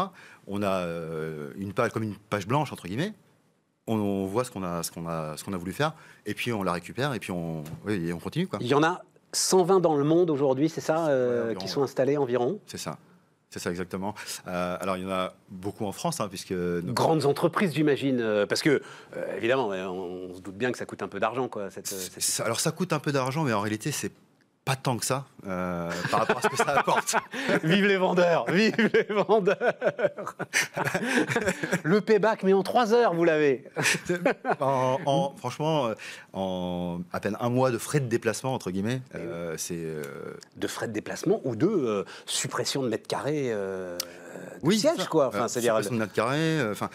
[0.47, 3.13] On a euh, une page, comme une page blanche, entre guillemets,
[3.87, 5.93] on, voit ce qu'on a, qu'on a, qu'on a voulu faire,
[6.25, 8.47] et puis on la récupère, et puis on, on continue.
[8.47, 8.59] Quoi.
[8.61, 9.01] Il y en a
[9.33, 12.59] 120 dans le monde aujourd'hui, c'est ça, euh, qui sont installés environ?
[12.67, 12.97] C'est ça.
[13.53, 14.15] C'est ça exactement.
[14.47, 18.47] Euh, alors il y en a beaucoup en France, hein, puisque grandes entreprises, j'imagine, euh,
[18.47, 18.81] parce que
[19.15, 21.69] euh, évidemment, on, se doute bien que ça coûte un peu d'argent, quoi.
[22.43, 24.11] Alors ça coûte un peu d'argent, mais en réalité, c'est
[24.65, 27.15] pas tant que ça euh, par rapport à ce que ça apporte.
[27.63, 29.57] vive les vendeurs, vive les vendeurs.
[31.83, 33.65] le payback, mais en trois heures, vous l'avez.
[34.61, 35.95] en, franchement, euh,
[36.31, 39.85] en à peine un mois de frais de déplacement entre guillemets, eh euh, c'est
[40.55, 43.53] de frais de déplacement ou de suppression de mètres carrés.
[44.61, 45.27] oui, siège, quoi.
[45.27, 46.61] Enfin, c'est suppression de mètres carrés.
[46.71, 46.89] Enfin,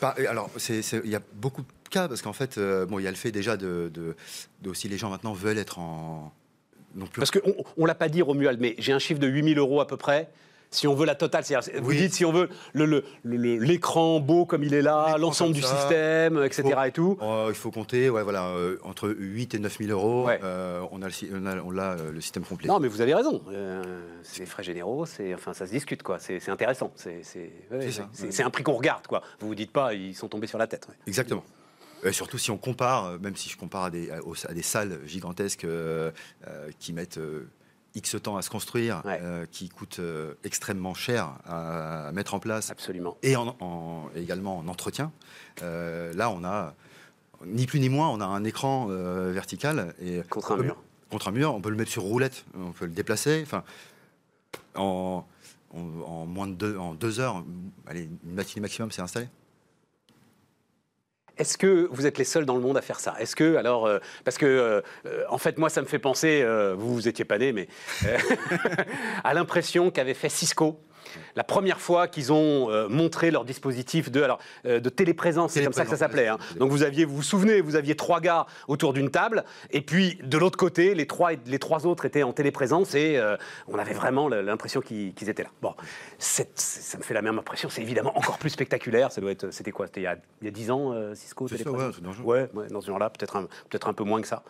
[0.00, 3.16] alors il y a beaucoup de cas parce qu'en fait, bon, il y a le
[3.16, 4.16] fait déjà de, de,
[4.62, 6.32] de, aussi les gens maintenant veulent être en
[7.16, 9.86] parce qu'on ne l'a pas dit, Romuald, mais j'ai un chiffre de 8000 euros à
[9.86, 10.28] peu près.
[10.70, 11.44] Si on veut la totale,
[11.80, 12.50] vous dites si on veut
[13.24, 16.68] l'écran beau comme il est là, l'ensemble du système, etc.
[16.86, 17.16] et tout.
[17.22, 21.00] Oh, il faut compter, ouais, voilà, euh, entre 8 et 9 000 euros, euh, on,
[21.00, 22.68] a le, on, a, euh, le système complet.
[22.68, 23.42] Non, mais vous avez raison.
[24.22, 26.18] c'est frais généraux, enfin, ça se discute, quoi.
[26.18, 26.92] C'est intéressant.
[26.94, 29.22] C'est un prix qu'on regarde, quoi.
[29.40, 30.86] Vous vous dites pas, ils sont tombés sur la tête.
[31.06, 31.44] Exactement.
[32.04, 35.00] Euh, surtout si on compare, euh, même si je compare à des, à, des salles
[35.06, 36.10] gigantesques euh,
[36.78, 37.20] qui mettent
[37.94, 39.02] X temps à se construire,
[39.50, 40.00] qui coûtent
[40.44, 42.70] extrêmement cher à, mettre en place.
[42.70, 43.16] Absolument.
[43.22, 45.12] Et en, également en entretien.
[45.60, 46.74] là, on a
[47.46, 49.94] ni plus ni moins, on a un écran vertical.
[50.00, 50.76] Et contre un mur.
[51.10, 53.40] Contre un mur, on peut le mettre sur roulette, on peut le déplacer.
[53.42, 53.64] Enfin,
[54.74, 55.26] en,
[55.72, 57.42] en, moins de deux, en deux heures,
[57.86, 59.28] allez, une matinée maximum, c'est installé.
[61.38, 63.14] Est-ce que vous êtes les seuls dans le monde à faire ça?
[63.20, 66.74] Est-ce que, alors, euh, parce que, euh, en fait, moi, ça me fait penser, euh,
[66.76, 67.68] vous, vous étiez pas né, mais
[69.24, 70.80] à l'impression qu'avait fait Cisco
[71.36, 75.64] la première fois qu'ils ont euh, montré leur dispositif de, alors, euh, de téléprésence, c'est
[75.64, 76.28] comme ça que ça s'appelait.
[76.28, 76.38] Hein.
[76.58, 80.18] Donc vous aviez, vous vous souvenez, vous aviez trois gars autour d'une table, et puis
[80.22, 83.36] de l'autre côté, les trois, les trois autres étaient en téléprésence, et euh,
[83.66, 85.50] on avait vraiment l'impression qu'ils étaient là.
[85.62, 85.74] Bon,
[86.18, 86.44] ça
[86.98, 89.12] me fait la même impression, c'est évidemment encore plus spectaculaire.
[89.12, 92.66] Ça doit être, c'était quoi C'était il y a dix ans, Cisco téléprésence ouais, ouais,
[92.68, 94.42] dans ce genre-là, peut-être un, peut un peu moins que ça.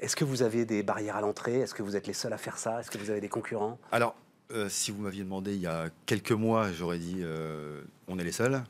[0.00, 1.60] Est-ce que vous avez des barrières à l'entrée?
[1.60, 2.80] Est-ce que vous êtes les seuls à faire ça?
[2.80, 3.78] Est-ce que vous avez des concurrents?
[3.92, 4.16] Alors,
[4.52, 8.24] euh, si vous m'aviez demandé il y a quelques mois, j'aurais dit euh, on est
[8.24, 8.62] les seuls.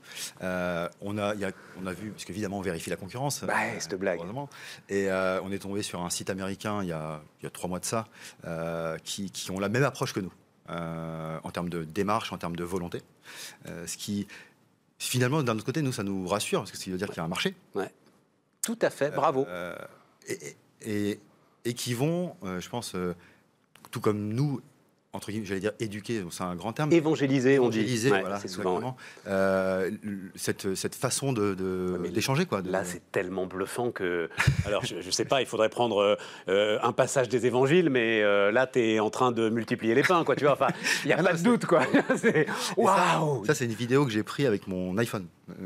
[0.42, 1.34] Euh, on, a,
[1.80, 3.44] on a vu, parce qu'évidemment on vérifie la concurrence.
[3.44, 4.20] Bah, cette blague.
[4.88, 7.68] Et on est tombé sur un site américain il y a, il y a trois
[7.68, 8.06] mois de ça,
[9.04, 10.32] qui, qui, ont la même approche que nous,
[10.68, 13.02] en termes de démarche, en termes de volonté.
[13.64, 14.26] ce qui,
[14.98, 17.20] finalement, d'un autre côté, nous, ça nous rassure, parce que ça veut dire qu'il y
[17.20, 17.54] a un marché.
[17.74, 17.90] Ouais.
[18.62, 19.46] Tout à fait, bravo.
[20.28, 21.20] Et, et,
[21.64, 22.94] et, qui vont, je pense,
[23.90, 24.60] tout comme nous,
[25.14, 26.90] entre guillemets, j'allais dire éduquer, c'est un grand terme.
[26.90, 28.08] Évangéliser, on dit.
[28.08, 28.96] voilà, c'est souvent.
[29.26, 29.90] Euh,
[30.34, 32.62] cette, cette, façon d'échanger, de, quoi.
[32.62, 34.30] Là, c'est tellement bluffant que.
[34.64, 36.16] Alors, je ne sais pas, il faudrait prendre
[36.48, 40.02] euh, un passage des évangiles, mais euh, là, tu es en train de multiplier les
[40.02, 40.54] pains, quoi, tu vois.
[40.54, 40.68] Enfin,
[41.04, 41.82] il n'y a pas de doute, quoi.
[42.78, 45.26] Waouh Ça, c'est une vidéo que j'ai prise avec mon iPhone.
[45.58, 45.64] Il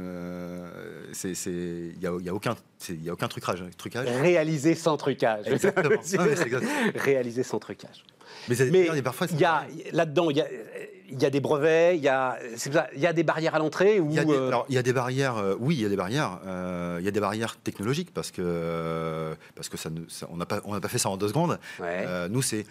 [2.00, 2.56] n'y a, y a, aucun,
[2.90, 4.08] y a aucun trucage, trucage.
[4.08, 5.46] Réalisé sans trucage.
[5.46, 6.00] Exactement.
[6.96, 8.02] Réalisé sans trucage.
[8.48, 10.46] Mais, parfois, il y a là-dedans, il y a,
[11.08, 12.38] il y a des brevets, il y a,
[12.94, 14.92] il y a des barrières à l'entrée ou il, euh, alors, il y a des
[14.92, 16.40] barrières, euh, oui, il y a des barrières.
[16.46, 19.90] Euh, il y a des barrières technologiques parce que, parce que ça,
[20.30, 21.58] on n'a pas, on pas fait ça en deux secondes.
[22.30, 22.66] nous, c'est,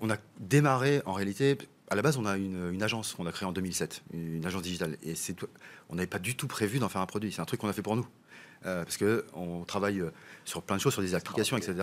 [0.00, 1.58] on a démarré en réalité
[1.90, 4.96] à la base, on a une, agence qu'on a créée en 2007, une agence digitale.
[5.02, 5.14] Et
[5.88, 7.32] on n'avait pas du tout prévu d'en faire un produit.
[7.32, 8.06] C'est un truc qu'on a fait pour nous.
[8.66, 10.10] Euh, parce qu'on travaille euh,
[10.44, 11.76] sur plein de choses, sur des applications, etc.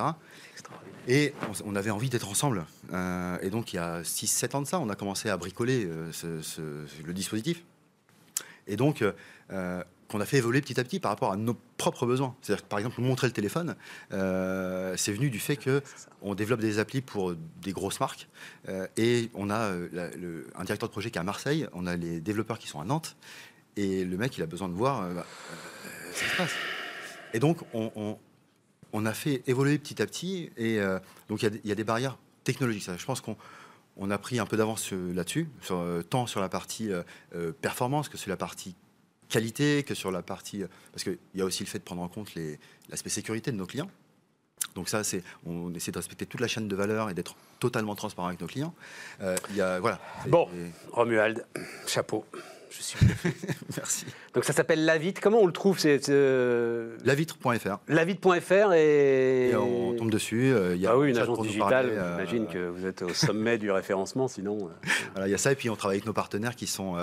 [1.07, 1.34] Et
[1.65, 2.65] on, avait envie d'être ensemble.
[2.93, 5.86] Euh, et donc, il y a 6-7 ans de ça, on a commencé à bricoler
[5.88, 7.63] le dispositif.
[8.67, 9.03] Et donc,
[9.49, 12.36] qu'on a fait évoluer petit à petit par rapport à nos propres besoins.
[12.41, 13.75] C'est-à-dire par exemple, montrer le téléphone,
[14.11, 18.28] c'est venu du fait qu'on développe des applis pour des grosses marques
[18.97, 22.59] et on a un directeur de projet qui est à Marseille, on a les développeurs
[22.59, 23.15] qui sont à Nantes
[23.78, 25.07] et le mec, il a besoin de voir
[27.34, 30.51] et donc, on, a fait évoluer petit à petit.
[30.57, 30.99] Et euh,
[31.30, 32.89] donc, il y, a des barrières technologiques.
[32.97, 37.51] Je pense qu'on a pris un peu d'avance là-dessus, euh, tant sur la partie euh,
[37.61, 38.76] performance que sur la partie
[39.30, 40.63] qualité, que sur la partie.
[40.91, 42.34] parce qu'il y a aussi le fait de prendre en compte
[42.89, 43.91] l'aspect sécurité de nos clients.
[44.74, 47.95] Donc ça, c'est, on essaie de respecter toute la chaîne de valeur et d'être totalement
[47.95, 48.74] transparent avec nos clients.
[49.22, 49.99] il y a, voilà.
[50.28, 50.47] Bon,
[50.91, 51.45] Romuald,
[51.88, 52.26] chapeau.
[52.70, 53.07] Je suis
[53.78, 54.05] Merci.
[54.34, 55.22] Donc ça s'appelle Lavitre.
[55.22, 56.97] Comment on le trouve c'est, euh...
[57.03, 57.78] Lavitre.fr.
[57.88, 59.49] Lavitre.fr et...
[59.49, 59.55] et...
[59.55, 60.53] on tombe dessus.
[60.53, 61.89] Euh, il y a ah oui, une agence digitale.
[61.89, 64.57] Euh, j'imagine que vous êtes au sommet du référencement, sinon.
[64.68, 66.97] Euh, voilà, il y a ça et puis on travaille avec nos partenaires qui sont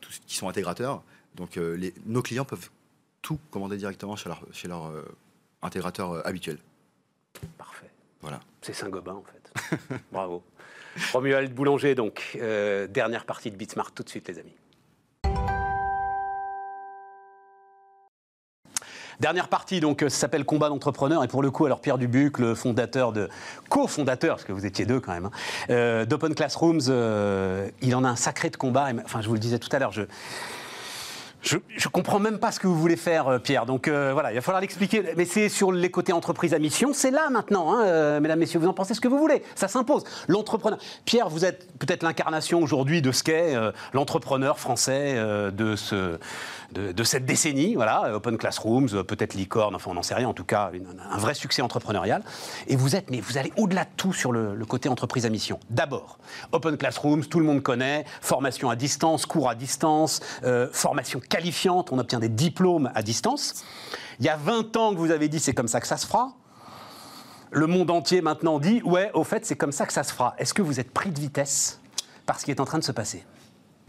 [0.00, 1.02] tous, qui sont intégrateurs.
[1.34, 2.70] Donc les, nos clients peuvent
[3.22, 4.92] tout commander directement chez leur, chez leur
[5.62, 6.58] intégrateur habituel.
[7.58, 7.90] Parfait.
[8.22, 8.40] Voilà.
[8.62, 9.96] C'est Saint-Gobain en fait.
[10.12, 10.42] Bravo.
[11.12, 14.54] Romuald Boulanger, donc, euh, dernière partie de Bitsmart, tout de suite, les amis.
[19.18, 21.24] Dernière partie, donc, ça s'appelle Combat d'entrepreneurs.
[21.24, 23.30] Et pour le coup, alors Pierre Dubuc, le fondateur de,
[23.70, 25.30] co-fondateur, parce que vous étiez deux quand même, hein,
[25.70, 28.88] euh, d'Open Classrooms, euh, il en a un sacré de combat.
[29.04, 30.02] Enfin, je vous le disais tout à l'heure, je,
[31.46, 33.66] je, ne comprends même pas ce que vous voulez faire, euh, Pierre.
[33.66, 35.02] Donc euh, voilà, il va falloir l'expliquer.
[35.16, 36.92] Mais c'est sur les côtés entreprise à mission.
[36.92, 38.58] C'est là maintenant, hein, euh, mesdames, messieurs.
[38.58, 39.42] Vous en pensez ce que vous voulez.
[39.54, 40.04] Ça s'impose.
[40.26, 40.78] L'entrepreneur.
[41.04, 43.54] Pierre, vous êtes peut-être l'incarnation aujourd'hui de ce qu'est
[43.92, 46.18] l'entrepreneur français de ce
[46.72, 50.44] de, cette décennie, voilà, Open Classrooms, peut-être Licorne, enfin on n'en sait rien, en tout
[50.44, 50.72] cas
[51.10, 52.22] un vrai succès entrepreneurial.
[52.66, 55.60] Et vous êtes, mais vous allez au-delà de tout sur le, côté entreprise à mission.
[55.70, 56.18] D'abord,
[56.50, 60.20] Open Classrooms, tout le monde connaît, formation à distance, cours à distance,
[60.72, 63.62] formation qualifiante, on obtient des diplômes à distance.
[64.20, 66.06] Il y a 20 ans que vous avez dit c'est comme ça que ça se
[66.06, 66.32] fera.
[67.50, 70.34] Le monde entier maintenant dit ouais, au fait c'est comme ça que ça se fera.
[70.38, 71.78] Est-ce que vous êtes pris de vitesse
[72.24, 73.22] par ce qui est en train de se passer?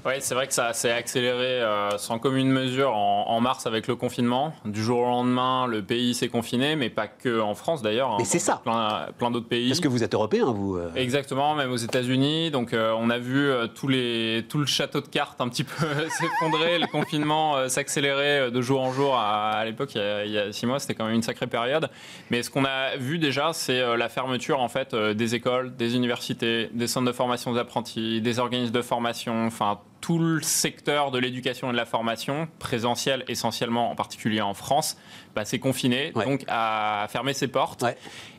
[0.07, 3.95] Oui, c'est vrai que ça s'est accéléré euh, sans commune mesure en, mars avec le
[3.97, 4.53] confinement.
[4.63, 8.11] Du jour au lendemain, le pays s'est confiné, mais pas que en France d'ailleurs.
[8.11, 8.61] Hein, mais c'est ça.
[8.63, 9.69] Plein, plein d'autres pays.
[9.69, 12.51] Est-ce que vous êtes européen, vous euh Exactement, même aux États-Unis.
[12.51, 15.85] Donc euh, on a vu tous les, tout le château de cartes un petit peu
[16.09, 19.15] s'effondrer, le confinement s'accélérer de jour en jour.
[19.17, 21.89] À, l'époque, il, y a six mois, c'était quand même une sacrée période.
[22.31, 26.69] Mais ce qu'on a vu déjà, c'est la fermeture en fait des écoles, des universités,
[26.73, 31.19] des centres de formation des apprentis, des organismes de formation, enfin tout le secteur de
[31.19, 34.95] l'éducation et de la formation, présentiel essentiellement, en particulier en France,
[35.37, 37.85] bah, c'est confiné, donc à fermer ses portes.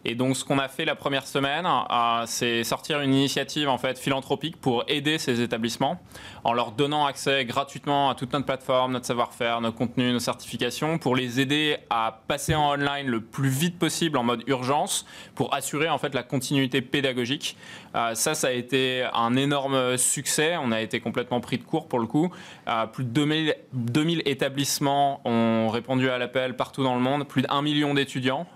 [0.04, 3.78] Et donc, ce qu'on a fait la première semaine, euh, c'est sortir une initiative en
[3.78, 6.00] fait philanthropique pour aider ces établissements
[6.44, 10.98] en leur donnant accès gratuitement à toute notre plateforme, notre savoir-faire, nos contenus, nos certifications,
[10.98, 15.54] pour les aider à passer en online le plus vite possible en mode urgence, pour
[15.54, 17.56] assurer en fait la continuité pédagogique.
[17.94, 20.56] Euh, ça, ça a été un énorme succès.
[20.60, 22.32] On a été complètement pris de court pour le coup.
[22.66, 27.42] Euh, plus de 2000, 2000 établissements ont répondu à l'appel partout dans le monde, plus
[27.42, 28.46] d'un million d'étudiants.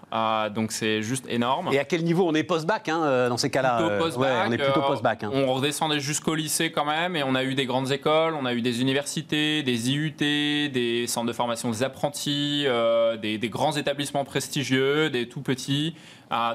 [0.54, 1.70] donc c'est juste énorme.
[1.72, 4.10] Et à quel niveau on est post-bac hein, euh, dans ces cas-là euh,
[4.48, 5.24] On est plutôt euh, post-bac.
[5.24, 5.30] Hein.
[5.32, 8.54] On redescendait jusqu'au lycée quand même, et on a eu des grandes écoles, on a
[8.54, 12.66] eu des universités, des IUT, des centres de formation des apprentis,
[13.20, 15.94] des, grands établissements prestigieux, des tout petits.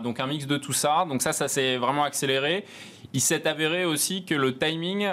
[0.04, 1.06] donc un mix de tout ça.
[1.08, 2.66] Donc ça, ça s'est vraiment accéléré.
[3.14, 5.08] Il s'est avéré aussi que le timing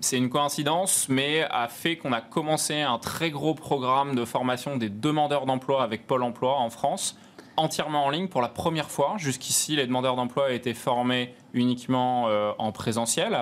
[0.00, 4.76] c'est une coïncidence, mais a fait qu'on a commencé un très gros programme de formation
[4.76, 7.16] des demandeurs d'emploi avec Pôle Emploi en France
[7.58, 9.14] entièrement en ligne pour la première fois.
[9.18, 13.36] Jusqu'ici, les demandeurs d'emploi étaient formés uniquement euh, en présentiel,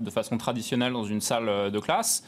[0.00, 2.24] de façon traditionnelle dans une salle euh, de classe.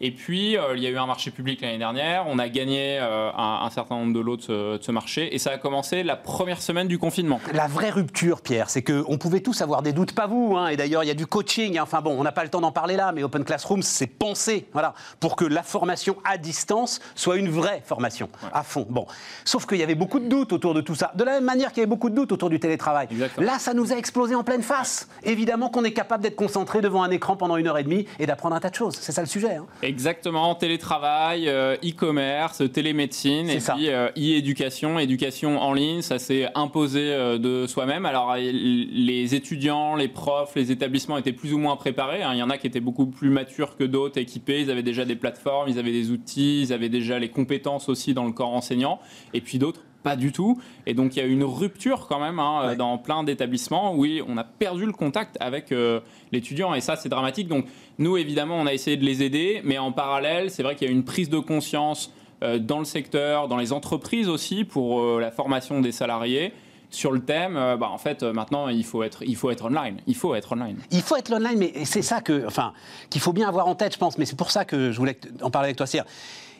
[0.00, 2.24] Et puis, euh, il y a eu un marché public l'année dernière.
[2.28, 5.34] On a gagné euh, un, certain nombre de lots de ce, marché.
[5.34, 7.40] Et ça a commencé la première semaine du confinement.
[7.52, 10.56] La vraie rupture, Pierre, c'est qu'on pouvait tous avoir des doutes, pas vous.
[10.56, 10.68] Hein.
[10.68, 11.78] et d'ailleurs, il y a du coaching.
[11.78, 11.82] Hein.
[11.82, 14.68] Enfin bon, on n'a pas le temps d'en parler là, mais Open Classroom, c'est pensé
[14.72, 18.86] voilà, pour que la formation à distance soit une vraie formation, à fond.
[18.88, 19.06] Bon.
[19.44, 21.12] Sauf qu'il y avait beaucoup de doutes autour de tout ça.
[21.16, 23.08] De la même manière qu'il y avait beaucoup de doutes autour du télétravail.
[23.38, 25.08] Là, ça nous a explosé en pleine face.
[25.24, 28.26] Évidemment qu'on est capable d'être concentré devant un écran pendant une heure et demie et
[28.26, 28.96] d'apprendre un tas de choses.
[29.00, 29.56] C'est ça le sujet.
[29.56, 29.66] Hein.
[29.88, 37.00] Exactement, télétravail, euh, e-commerce, télémédecine, et puis e-éducation, éducation en ligne, ça s'est imposé
[37.38, 38.06] de soi-même.
[38.06, 42.22] Alors les étudiants, les profs, les établissements étaient plus ou moins préparés.
[42.22, 42.32] Hein.
[42.34, 45.04] Il y en a qui étaient beaucoup plus matures que d'autres, équipés, ils avaient déjà
[45.04, 48.52] des plateformes, ils avaient des outils, ils avaient déjà les compétences aussi dans le corps
[48.52, 49.00] enseignant,
[49.32, 50.60] et puis d'autres pas du tout.
[50.86, 54.06] Et donc il y a eu une rupture quand même hein, dans plein d'établissements où
[54.26, 56.00] on a perdu le contact avec euh,
[56.32, 57.48] l'étudiant et ça c'est dramatique.
[57.48, 57.66] Donc
[57.98, 60.90] nous évidemment on a essayé de les aider, mais en parallèle c'est vrai qu'il y
[60.90, 65.20] a une prise de conscience euh, dans le secteur, dans les entreprises aussi pour euh,
[65.20, 66.52] la formation des salariés
[66.90, 69.98] sur le thème, bah, en fait, maintenant, il faut, être, il faut être online.
[70.06, 70.78] Il faut être online.
[70.90, 72.72] Il faut être online, mais c'est ça que, enfin,
[73.10, 74.16] qu'il faut bien avoir en tête, je pense.
[74.16, 76.06] Mais c'est pour ça que je voulais en parler avec toi, Cyr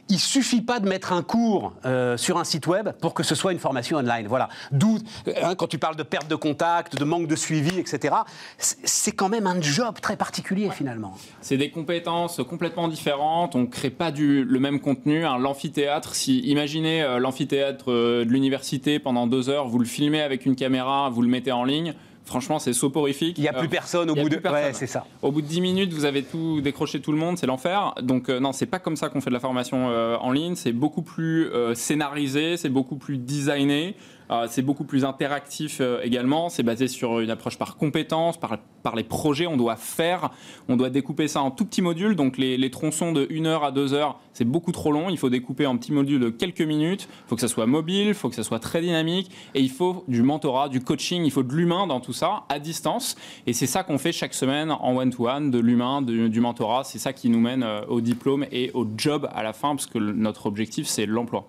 [0.09, 3.35] il suffit pas de mettre un cours euh, sur un site web pour que ce
[3.35, 4.27] soit une formation online.
[4.27, 4.49] Voilà.
[4.73, 4.99] D'où,
[5.43, 8.15] hein, quand tu parles de perte de contact, de manque de suivi, etc.,
[8.59, 11.17] c'est quand même un job très particulier finalement.
[11.41, 13.55] C'est des compétences complètement différentes.
[13.55, 15.23] On ne crée pas du, le même contenu.
[15.23, 20.47] L'amphithéâtre, si imaginez euh, l'amphithéâtre euh, de l'université pendant deux heures, vous le filmez avec
[20.47, 21.95] une caméra, vous le mettez en ligne.
[22.29, 23.39] Franchement, c'est soporifique.
[23.39, 24.37] Il n'y a plus euh, personne au bout de.
[24.37, 25.07] Ouais, c'est ça.
[25.23, 27.95] Au bout de 10 minutes, vous avez tout décroché tout le monde, c'est l'enfer.
[28.03, 30.55] Donc euh, non, c'est pas comme ça qu'on fait de la formation euh, en ligne.
[30.55, 33.97] C'est beaucoup plus scénarisé, c'est beaucoup plus designé.
[34.31, 36.49] Euh, c'est beaucoup plus interactif euh, également.
[36.49, 38.59] C'est basé sur une approche par compétences, par,
[38.97, 39.47] les projets.
[39.47, 40.31] On doit faire,
[40.69, 42.17] on doit découper ça en tout petits modules.
[42.17, 45.11] Donc les, tronçons de 1 heure à 2 heures, c'est beaucoup trop long.
[45.11, 47.09] Il faut découper en petits modules de quelques minutes.
[47.27, 49.31] Il faut que ça soit mobile, il faut que ça soit très dynamique.
[49.55, 52.59] Et il faut du mentorat, du coaching, il faut de l'humain dans tout ça, à
[52.59, 53.17] distance.
[53.47, 56.85] Et c'est ça qu'on fait chaque semaine en one-to-one, de l'humain, du mentorat.
[56.85, 59.87] C'est ça qui nous mène euh, au diplôme et au job à la fin, parce
[59.87, 61.47] que notre objectif, c'est l'emploi.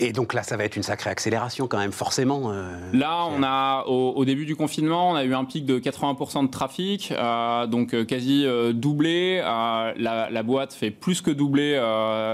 [0.00, 2.50] Et donc là, ça va être une sacrée accélération quand même, forcément.
[2.50, 6.46] Euh, là, on a au, début du confinement, on a eu un pic de 80%
[6.46, 9.40] de trafic, euh, donc euh, quasi doublé.
[9.40, 11.80] La, boîte fait plus que doubler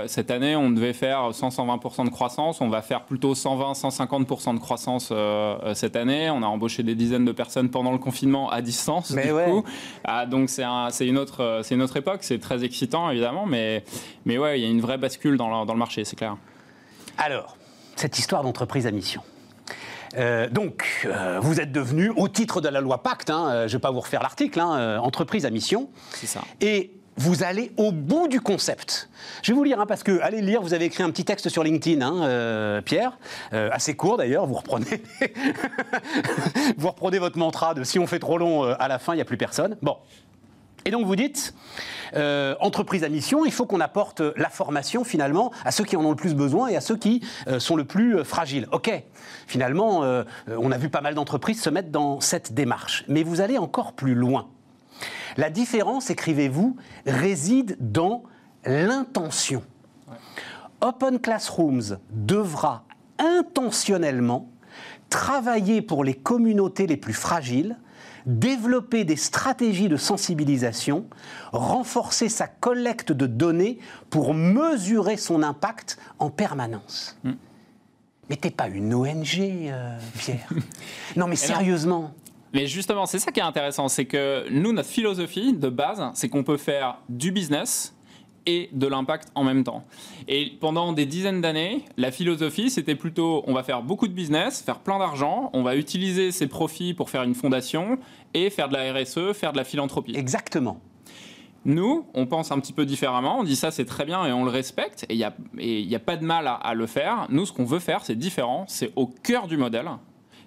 [0.06, 0.56] cette année.
[0.56, 2.61] On devait faire 100-120% de croissance.
[2.61, 5.12] On va faire plutôt 120-150% de croissance
[5.74, 6.30] cette année.
[6.30, 9.11] On a embauché des dizaines de personnes pendant le confinement à distance.
[9.11, 9.64] Mais du coup.
[10.28, 12.20] donc c'est une autre, c'est une autre époque.
[12.22, 13.84] C'est très excitant évidemment, mais
[14.24, 16.36] mais ouais, il y a une vraie bascule dans dans le marché, c'est clair.
[17.20, 17.58] Alors,
[17.96, 19.20] cette histoire d'entreprise à mission.
[20.16, 23.74] Euh, donc, euh, vous êtes devenu, au titre de la loi Pacte, hein, euh, je
[23.74, 25.90] ne vais pas vous refaire l'article, hein, entreprise à mission.
[26.12, 26.40] C'est ça.
[26.62, 29.10] Et vous allez au bout du concept.
[29.42, 31.50] Je vais vous lire, hein, parce que, allez lire, vous avez écrit un petit texte
[31.50, 33.18] sur LinkedIn, Pierre,
[33.52, 35.02] assez court d'ailleurs, vous reprenez,
[36.78, 39.22] vous reprenez votre mantra de si on fait trop long à la fin, il n'y
[39.22, 39.76] a plus personne.
[39.82, 39.98] Bon.
[40.84, 41.54] Et donc vous dites,
[42.14, 46.04] euh, entreprise à mission, il faut qu'on apporte la formation finalement à ceux qui en
[46.04, 48.66] ont le plus besoin et à ceux qui euh, sont le plus euh, fragiles.
[48.72, 48.90] Ok,
[49.46, 50.02] finalement,
[50.48, 53.04] on a vu pas mal d'entreprises se mettre dans cette démarche.
[53.08, 54.48] Mais vous allez encore plus loin.
[55.36, 56.76] La différence, écrivez-vous,
[57.06, 58.22] réside dans
[58.64, 59.62] l'intention.
[60.80, 62.84] Open Classrooms devra
[63.18, 64.48] intentionnellement
[65.08, 67.76] travailler pour les communautés les plus fragiles
[68.26, 71.06] développer des stratégies de sensibilisation,
[71.52, 73.78] renforcer sa collecte de données
[74.10, 77.18] pour mesurer son impact en permanence.
[77.24, 77.36] Mais hmm.
[78.28, 80.48] Mais t'es pas une ONG, euh, Pierre.
[81.16, 82.14] non, mais sérieusement.
[82.52, 86.28] Mais justement, c'est ça qui est intéressant, c'est que nous, notre philosophie de base, c'est
[86.28, 87.92] qu'on peut faire du business
[88.46, 89.84] et de l'impact en même temps.
[90.32, 94.62] Et pendant des dizaines d'années, la philosophie, c'était plutôt on va faire beaucoup de business,
[94.62, 97.98] faire plein d'argent, on va utiliser ces profits pour faire une fondation
[98.32, 100.14] et faire de la RSE, faire de la philanthropie.
[100.14, 100.80] Exactement.
[101.64, 104.44] Nous, on pense un petit peu différemment, on dit ça c'est très bien et on
[104.44, 107.26] le respecte, et il n'y a, a, pas de mal à, à le faire.
[107.28, 109.90] Nous, ce qu'on veut faire, c'est différent, c'est au cœur du modèle,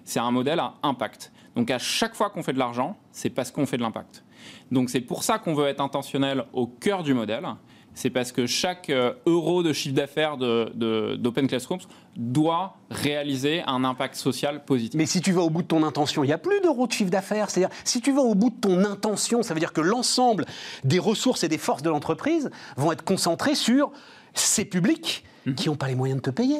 [0.04, 1.30] c'est un modèle à impact.
[1.56, 4.24] Donc à chaque fois qu'on fait de l'argent, c'est parce qu'on fait de l'impact.
[4.70, 7.46] Donc c'est pour ça qu'on veut être intentionnel au cœur du modèle
[7.94, 11.80] c'est parce que chaque euh, euro de chiffre d'affaires d'Open Classrooms
[12.16, 14.98] doit réaliser un impact social positif.
[14.98, 16.92] Mais si tu vas au bout de ton intention, il n'y a plus d'euros de
[16.92, 17.50] chiffre d'affaires.
[17.50, 20.44] C'est-à-dire, si tu vas au bout de ton intention, ça veut dire que l'ensemble
[20.82, 23.90] des ressources et des forces de l'entreprise vont être concentrées sur
[24.34, 25.54] ces publics mhm.
[25.54, 26.58] qui n'ont pas les moyens de te payer.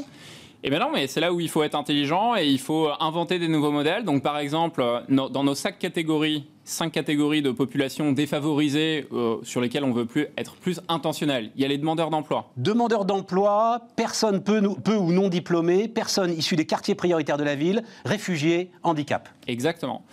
[0.62, 3.38] Eh bien non, mais c'est là où il faut être intelligent et il faut inventer
[3.38, 4.04] des nouveaux modèles.
[4.04, 9.84] Donc par exemple, dans nos cinq catégories, cinq catégories de population défavorisées euh, sur lesquelles
[9.84, 11.50] on veut plus être plus intentionnel.
[11.56, 12.50] Il y a les demandeurs d'emploi.
[12.56, 17.54] Demandeurs d'emploi, personnes peu, peu, ou non diplômées, personnes issues des quartiers prioritaires de la
[17.54, 19.28] ville, réfugiés, handicap.
[19.46, 20.04] Exactement.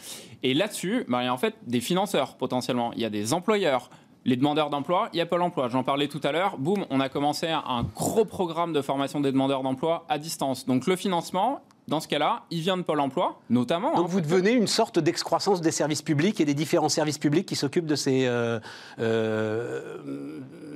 [0.44, 2.92] Et là-dessus, bah, il y a en fait des financeurs potentiellement.
[2.94, 3.90] Il y a des employeurs
[4.26, 5.68] les demandeurs d'emploi, il y a Pôle emploi.
[5.70, 6.58] J'en parlais tout à l'heure.
[6.58, 10.66] Boum, on a commencé un gros programme de formation des demandeurs d'emploi à distance.
[10.66, 13.96] Donc le financement, dans ce cas-là, il vient de Pôle emploi, notamment.
[13.96, 17.46] Donc hein, vous devenez une sorte d'excroissance des services publics et des différents services publics
[17.46, 18.60] qui s'occupent de, ces, euh,
[19.00, 19.98] euh,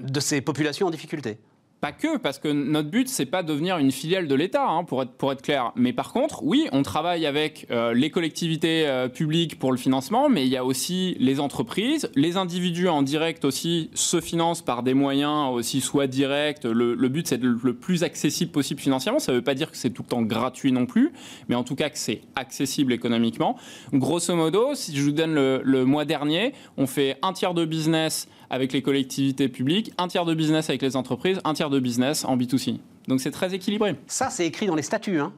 [0.01, 1.37] de ces populations en difficulté
[1.85, 5.03] pas que, parce que notre but, c'est pas devenir une filiale de l'État, hein, pour,
[5.03, 5.71] être, pour être clair.
[5.75, 10.27] Mais par contre, oui, on travaille avec euh, les collectivités euh, publiques pour le financement,
[10.27, 12.09] mais il y a aussi les entreprises.
[12.15, 16.63] Les individus en direct aussi se financent par des moyens aussi soit directs.
[16.63, 19.19] Le, but, c'est le plus accessible possible financièrement.
[19.19, 21.13] Ça veut pas dire que c'est tout le temps gratuit non plus,
[21.49, 23.57] mais en tout cas que c'est accessible économiquement.
[23.93, 27.63] Grosso modo, si je vous donne le, le mois dernier, on fait un tiers de
[27.63, 31.79] business avec les collectivités publiques, un tiers de business avec les entreprises, un tiers de
[31.79, 32.79] business en B2C.
[33.07, 33.95] Donc c'est très équilibré.
[34.07, 35.19] Ça, c'est écrit dans les statuts.
[35.19, 35.33] Hein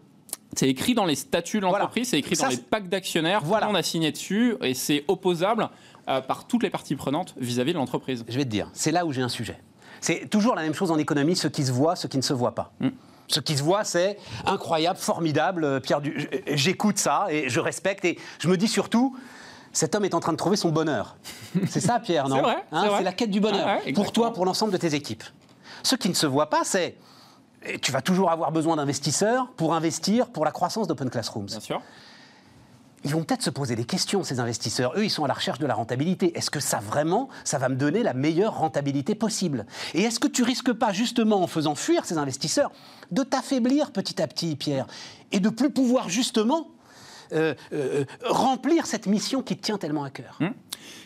[0.55, 3.41] c'est écrit dans les statuts de l'entreprise, c'est écrit dans les packs d'actionnaires.
[3.43, 3.69] Voilà.
[3.69, 5.69] On a signé dessus et c'est opposable
[6.09, 8.23] euh, par toutes les parties prenantes vis-à-vis de l'entreprise.
[8.27, 9.59] Je vais te dire, c'est là où j'ai un sujet.
[9.99, 12.33] C'est toujours la même chose en économie, ce qui se voit, ce qui ne se
[12.33, 12.71] voit pas.
[12.79, 12.89] Mm.
[13.27, 16.01] Ce qui se voit, c'est incroyable, formidable, euh, Pierre.
[16.53, 19.17] J'écoute ça et je respecte et je me dis surtout,
[19.77, 21.17] cet homme est en train de trouver son bonheur.
[21.69, 23.79] C'est ça, Pierre, non hein, C'est la quête du bonheur.
[23.93, 25.23] pour toi, pour l'ensemble de tes équipes.
[25.83, 26.97] Ce qui ne se voit pas, c'est.
[27.81, 31.45] Tu vas toujours avoir besoin d'investisseurs pour investir pour la croissance d'Open Classrooms.
[31.45, 31.81] Bien sûr.
[33.03, 34.93] Ils vont peut-être se poser des questions, ces investisseurs.
[34.97, 36.35] Eux, ils sont à la recherche de la rentabilité.
[36.35, 39.67] Est-ce que ça vraiment, ça va me donner la meilleure rentabilité possible?
[39.93, 42.71] Et est-ce que tu risques pas, justement, en faisant fuir ces investisseurs,
[43.11, 44.87] de t'affaiblir petit à petit, Pierre,
[45.31, 46.69] et de plus pouvoir, justement,
[47.33, 50.39] euh, euh, remplir cette mission qui tient tellement à cœur.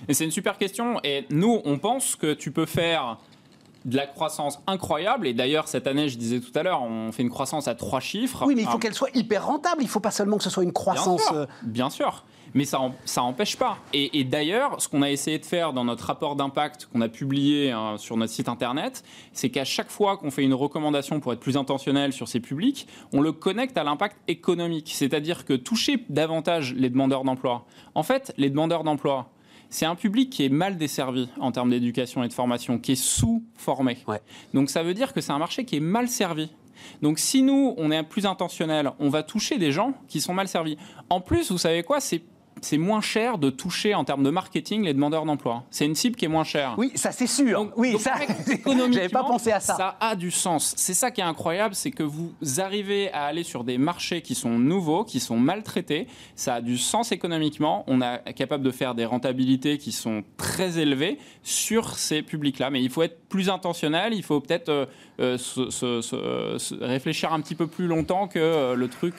[0.07, 0.99] Et c'est une super question.
[1.03, 3.17] Et nous, on pense que tu peux faire
[3.86, 5.28] de la croissance incroyable.
[5.28, 7.99] Et d'ailleurs, cette année, je disais tout à l'heure, on fait une croissance à trois
[7.99, 8.45] chiffres.
[8.45, 9.82] Oui, mais il faut qu'elle soit hyper rentable.
[9.82, 11.24] Il ne faut pas seulement que ce soit une croissance.
[11.34, 12.24] Euh, bien sûr
[12.54, 12.80] mais ça
[13.18, 13.78] n'empêche pas.
[13.93, 17.72] Et, d'ailleurs, ce qu'on a essayé de faire dans notre rapport d'impact qu'on a publié
[17.72, 21.39] hein, sur notre site internet, c'est qu'à chaque fois qu'on fait une recommandation pour être
[21.39, 24.91] plus intentionnel sur ces publics, on le connecte à l'impact économique.
[24.93, 27.66] C'est-à-dire que toucher davantage les demandeurs d'emploi.
[27.95, 29.30] En fait, les demandeurs d'emploi,
[29.70, 33.02] c'est un public qui est mal desservi en termes d'éducation et de formation, qui est
[33.02, 33.99] sous-formé.
[34.54, 36.52] Donc ça veut dire que c'est un marché qui est mal servi.
[37.02, 40.47] Donc si nous, on est plus intentionnel, on va toucher des gens qui sont mal
[40.47, 40.78] servis.
[41.10, 42.22] En plus, vous savez quoi C'est
[42.62, 45.64] c'est moins cher de toucher en termes de marketing les demandeurs d'emploi.
[45.72, 46.76] C'est une cible qui est moins chère.
[46.78, 47.72] Oui, ça c'est sûr.
[47.76, 48.14] oui, ça,
[48.91, 49.76] j'avais pas pensé à ça.
[49.76, 50.74] Ça a du sens.
[50.78, 54.36] C'est ça qui est incroyable, c'est que vous arrivez à aller sur des marchés qui
[54.36, 56.07] sont nouveaux, qui sont maltraités.
[56.36, 57.84] Ça a du sens économiquement.
[57.88, 62.70] On est capable de faire des rentabilités qui sont très élevées sur ces publics-là.
[62.70, 64.14] Mais il faut être plus intentionnel.
[64.14, 64.86] Il faut peut-être euh,
[65.20, 69.16] euh, réfléchir un petit peu plus longtemps que euh, le truc.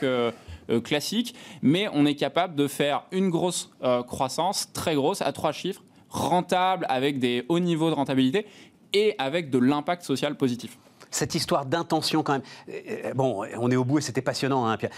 [0.72, 5.30] Euh, classique, mais on est capable de faire une grosse euh, croissance, très grosse, à
[5.32, 8.46] trois chiffres, rentable, avec des hauts niveaux de rentabilité
[8.92, 10.78] et avec de l'impact social positif
[11.10, 12.42] cette histoire d'intention quand même.
[12.70, 14.92] Euh, bon, on est au bout et c'était passionnant, hein, Pierre.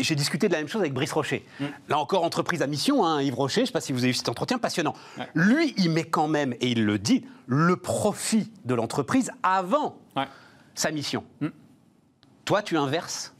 [0.00, 1.44] J'ai discuté de la même chose avec Brice Rocher.
[1.58, 1.64] Mm.
[1.88, 4.12] Là encore, entreprise à mission, hein, Yves Rocher, je ne sais pas si vous avez
[4.12, 4.94] vu cet entretien, passionnant.
[5.34, 9.98] Lui, il met quand même, et il le dit, le profit de l'entreprise avant
[10.76, 11.24] sa mission.
[11.40, 11.48] Mm.
[12.44, 13.34] Toi, tu inverses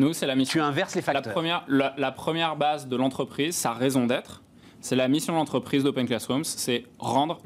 [0.00, 0.60] nous, c'est la mission.
[0.60, 1.26] Tu inverses les facteurs.
[1.26, 4.42] La première, la, première base de l'entreprise, sa raison d'être,
[4.80, 7.38] c'est la mission de l'entreprise d'Open Classrooms, c'est rendre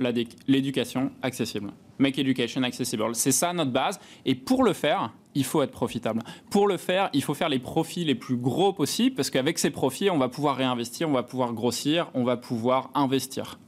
[0.46, 1.72] l'éducation accessible.
[1.98, 3.14] Make education accessible.
[3.14, 4.00] C'est ça notre base.
[4.24, 6.22] Et pour le faire, il faut être profitable.
[6.50, 9.70] Pour le faire, il faut faire les profits les plus gros possibles, parce qu'avec ces
[9.70, 13.58] profits, on va pouvoir réinvestir, on va pouvoir grossir, on va pouvoir investir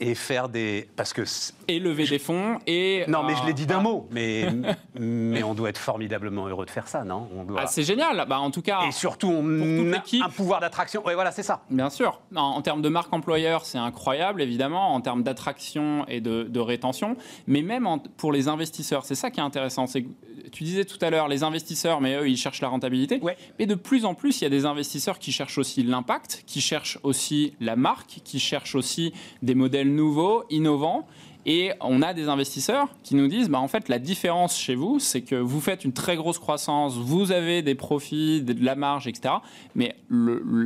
[0.00, 1.22] et faire des parce que
[1.68, 4.46] et lever des fonds et non mais je l'ai dit d'un mot mais
[4.98, 7.28] mais on doit être formidablement heureux de faire ça non?
[7.36, 7.62] On doit...
[7.62, 8.24] ah, c'est génial.
[8.28, 11.02] Bah en tout cas et surtout on a un pouvoir d'attraction.
[11.04, 11.62] Oui voilà c'est ça.
[11.70, 12.20] Bien sûr.
[12.34, 17.16] En, termes de marque employeur c'est incroyable évidemment en termes d'attraction et de, de, rétention.
[17.46, 17.86] Mais même
[18.16, 20.06] pour les investisseurs c'est ça qui est intéressant c'est
[20.52, 23.20] tu disais tout à l'heure les investisseurs mais eux ils cherchent la rentabilité.
[23.20, 23.36] Ouais.
[23.58, 26.60] mais de plus en plus il y a des investisseurs qui cherchent aussi l'impact qui
[26.60, 31.06] cherchent aussi la marque qui cherchent aussi des modèles nouveaux, innovants.
[31.46, 34.98] Et on a des investisseurs qui nous disent, bah, en fait, la différence chez vous,
[34.98, 39.06] c'est que vous faites une très grosse croissance, vous avez des profits, de la marge,
[39.06, 39.34] etc.
[39.74, 39.96] Mais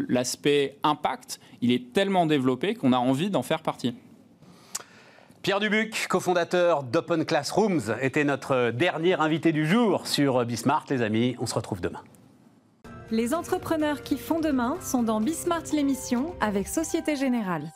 [0.09, 3.95] l'aspect impact, il est tellement développé qu'on a envie d'en faire partie.
[5.43, 10.87] Pierre Dubuc, cofondateur d'Open Classrooms, était notre dernier invité du jour sur Bismart.
[10.89, 12.01] Les amis, on se retrouve demain.
[13.11, 17.71] Les entrepreneurs qui font demain sont dans Bismart l'émission avec Société Générale.